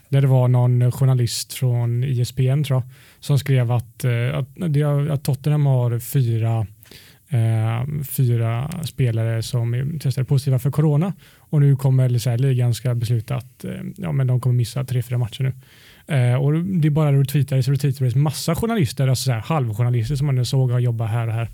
[0.08, 2.82] Där det var någon journalist från ISPN tror jag,
[3.20, 6.66] som skrev att, eh, att, att Tottenham har fyra
[7.28, 12.94] eh, fyra spelare som testade positiva för corona och nu kommer så här, ligan ska
[12.94, 15.52] besluta att eh, ja, men de kommer missa tre, fyra matcher nu.
[16.06, 20.26] Eh, och det är bara retweetades och retweetades massa journalister, alltså så här, halvjournalister som
[20.26, 21.48] man såg har jobbat här och här.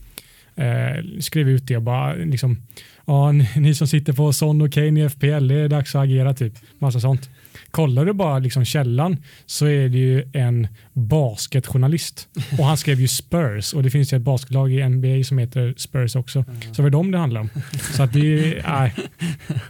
[0.57, 2.63] Eh, skrev ut det och bara liksom,
[3.07, 6.03] ja, ni, ni som sitter på Son och Kane i FPL, det är dags att
[6.03, 6.53] agera typ.
[6.79, 7.31] Massa sånt.
[7.71, 12.29] Kollar du bara liksom källan så är det ju en basketjournalist
[12.59, 15.75] och han skrev ju Spurs och det finns ju ett basketlag i NBA som heter
[15.77, 16.45] Spurs också.
[16.73, 17.51] Så det är dem det handlar om.
[17.97, 18.95] Så att det är, Nej,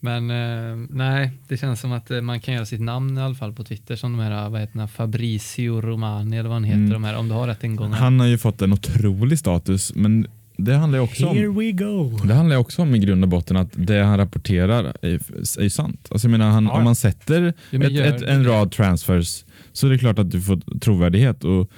[0.00, 3.34] men eh, nej, det känns som att eh, man kan göra sitt namn i alla
[3.34, 6.78] fall på Twitter som de här, vad heter det, Fabrizio Romani eller vad han heter,
[6.78, 6.90] mm.
[6.90, 7.96] de här, om du har rätt ingångar.
[7.96, 10.26] Han har ju fått en otrolig status, men
[10.56, 12.18] det handlar ju också Here om, we go.
[12.24, 15.20] Det handlar också om i grund och botten att det han rapporterar är,
[15.60, 16.08] är sant.
[16.10, 16.72] Alltså jag menar, han, ja.
[16.72, 20.78] om man sätter ett, ett, en rad transfers så är det klart att du får
[20.80, 21.70] trovärdighet och,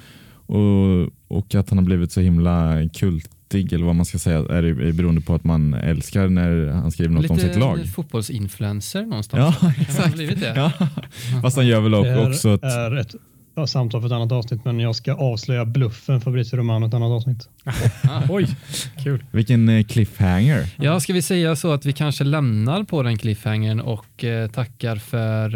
[0.45, 4.37] och, och att han har blivit så himla kult fattig eller vad man ska säga
[4.37, 7.77] är, är beroende på att man älskar när han skriver något Lite om sitt lag.
[7.77, 9.55] Lite fotbollsinfluencer någonstans.
[9.61, 10.17] Ja, exakt.
[10.17, 10.53] Det.
[10.55, 10.71] Ja.
[11.41, 12.57] Fast han gör väl också...
[12.57, 13.15] Det är ett
[13.65, 17.49] samtal för ett annat avsnitt, men jag ska avslöja bluffen Fabrizio Romano ett annat avsnitt.
[18.29, 18.47] Oj,
[19.03, 19.23] kul.
[19.31, 20.65] Vilken eh, cliffhanger.
[20.75, 24.95] Ja, ska vi säga så att vi kanske lämnar på den cliffhangern och eh, tackar
[24.95, 25.55] för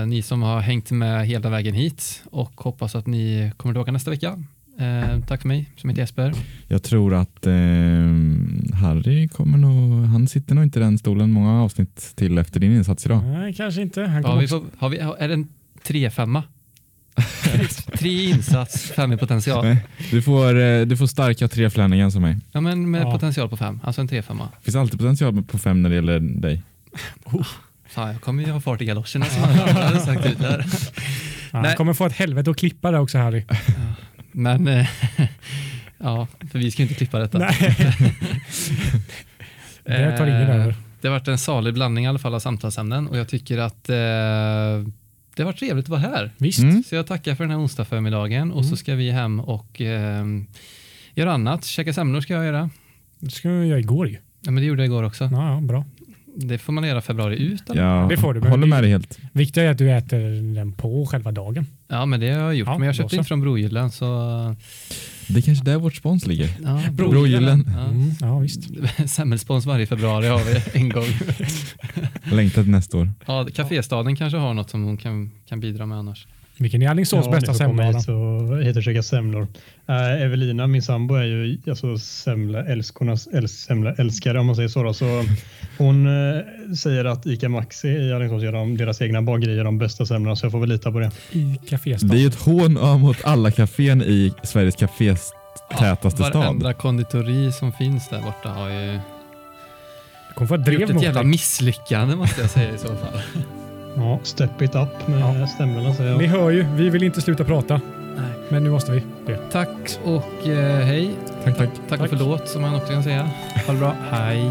[0.00, 3.92] eh, ni som har hängt med hela vägen hit och hoppas att ni kommer tillbaka
[3.92, 4.38] nästa vecka.
[4.80, 6.32] Eh, tack för mig, som heter Jesper.
[6.68, 7.52] Jag tror att eh,
[8.74, 12.72] Harry kommer nog, han sitter nog inte i den stolen många avsnitt till efter din
[12.72, 13.24] insats idag.
[13.24, 14.02] Nej, kanske inte.
[14.02, 14.60] Han Ja, vi också...
[14.60, 15.48] får, har vi, är det en
[15.82, 16.42] tre-femma?
[17.98, 19.64] Tre insats, fem i potential.
[19.64, 22.36] Nej, Du får, eh, du får starka tre Flanagan som mig.
[22.52, 23.10] Ja, men med Ja.
[23.12, 24.44] potential på fem, alltså en tre-femma.
[24.58, 26.62] Det finns alltid potential på fem när det gäller dig.
[27.88, 30.66] Fan, jag kommer ju ha fart i galoscherna som jag hade sagt ut där.
[31.52, 31.76] Han Nej.
[31.76, 33.44] kommer få ett helvete att klippa det också Harry.
[34.32, 34.86] Men eh,
[35.98, 37.38] ja, för vi ska ju inte klippa detta.
[37.38, 37.54] Nej.
[39.84, 40.74] Det tar ingen Eh, över.
[41.00, 43.88] Det har varit en salig blandning i alla fall av samtalsämnen och jag tycker att
[43.88, 43.94] eh,
[45.34, 46.30] det har varit trevligt att vara här.
[46.38, 46.62] Visst.
[46.62, 46.82] Mm.
[46.82, 50.24] Så jag tackar för den här onsdag förmiddagen och så ska vi hem och eh,
[51.14, 51.64] göra annat.
[51.64, 52.70] Käka semlor ska jag göra.
[53.18, 54.16] Det ska jag göra igår ju.
[54.40, 55.24] Ja, men det gjorde jag igår också.
[55.32, 55.84] Ja, ja, bra.
[56.36, 57.70] Det får man göra februari ut.
[57.70, 57.82] Eller?
[57.82, 59.18] Ja, Det får du, men håller med dig helt.
[59.32, 61.66] Viktigt är att du äter den på själva dagen.
[61.88, 62.68] Ja, men det har jag gjort.
[62.68, 64.06] Ja, men jag köpte inte från Brogyllen så...
[65.28, 66.50] Det är kanske där vårt spons ligger.
[66.64, 67.64] Ja, Brogyllen.
[67.76, 67.84] Ja.
[67.84, 68.60] Mm, ja, visst.
[69.10, 71.06] Semmelspons varje februari har vi en gång.
[72.32, 73.10] Längtar till nästa år.
[73.26, 76.26] Ja, Caféstaden kanske har något som hon kan, kan bidra med annars.
[76.60, 79.46] Vilken är Alingsås Ja, bästa och, hit och käka semlor.
[79.88, 84.68] Äh, Evelina, min sambo, är ju alltså semla, älskornas äls, semla älskare om man säger
[84.68, 84.82] så.
[84.82, 84.94] Då.
[84.94, 85.24] så
[85.78, 86.42] hon eh,
[86.74, 90.44] säger att ICA Maxi i Alingsås gör de, deras egna bagerier de bästa semlorna så
[90.46, 91.10] jag får väl lita på det.
[91.32, 92.08] I Caféstaden.
[92.08, 95.32] Det är ju ett hån ja, mot alla kafén i Sveriges kafés
[95.78, 96.78] tätaste Varenda stad.
[96.78, 98.98] konditori som finns där borta har ju
[100.48, 101.30] få ett drev gjort ett jävla dig.
[101.30, 103.20] misslyckande måste jag säga i så fall.
[103.96, 105.46] Ja, step it up med Ja.
[105.46, 106.30] semlorna säger Ni jag.
[106.32, 107.80] hör ju, vi vill inte sluta prata.
[108.16, 108.30] Nej.
[108.48, 109.36] Men nu måste vi det.
[109.52, 111.10] Tack och eh, hej.
[111.44, 111.68] Tack, tack.
[111.88, 112.00] Tack, Tack.
[112.00, 113.30] och förlåt som man också kan säga.
[113.66, 113.94] Ha det bra.
[114.10, 114.50] Hej.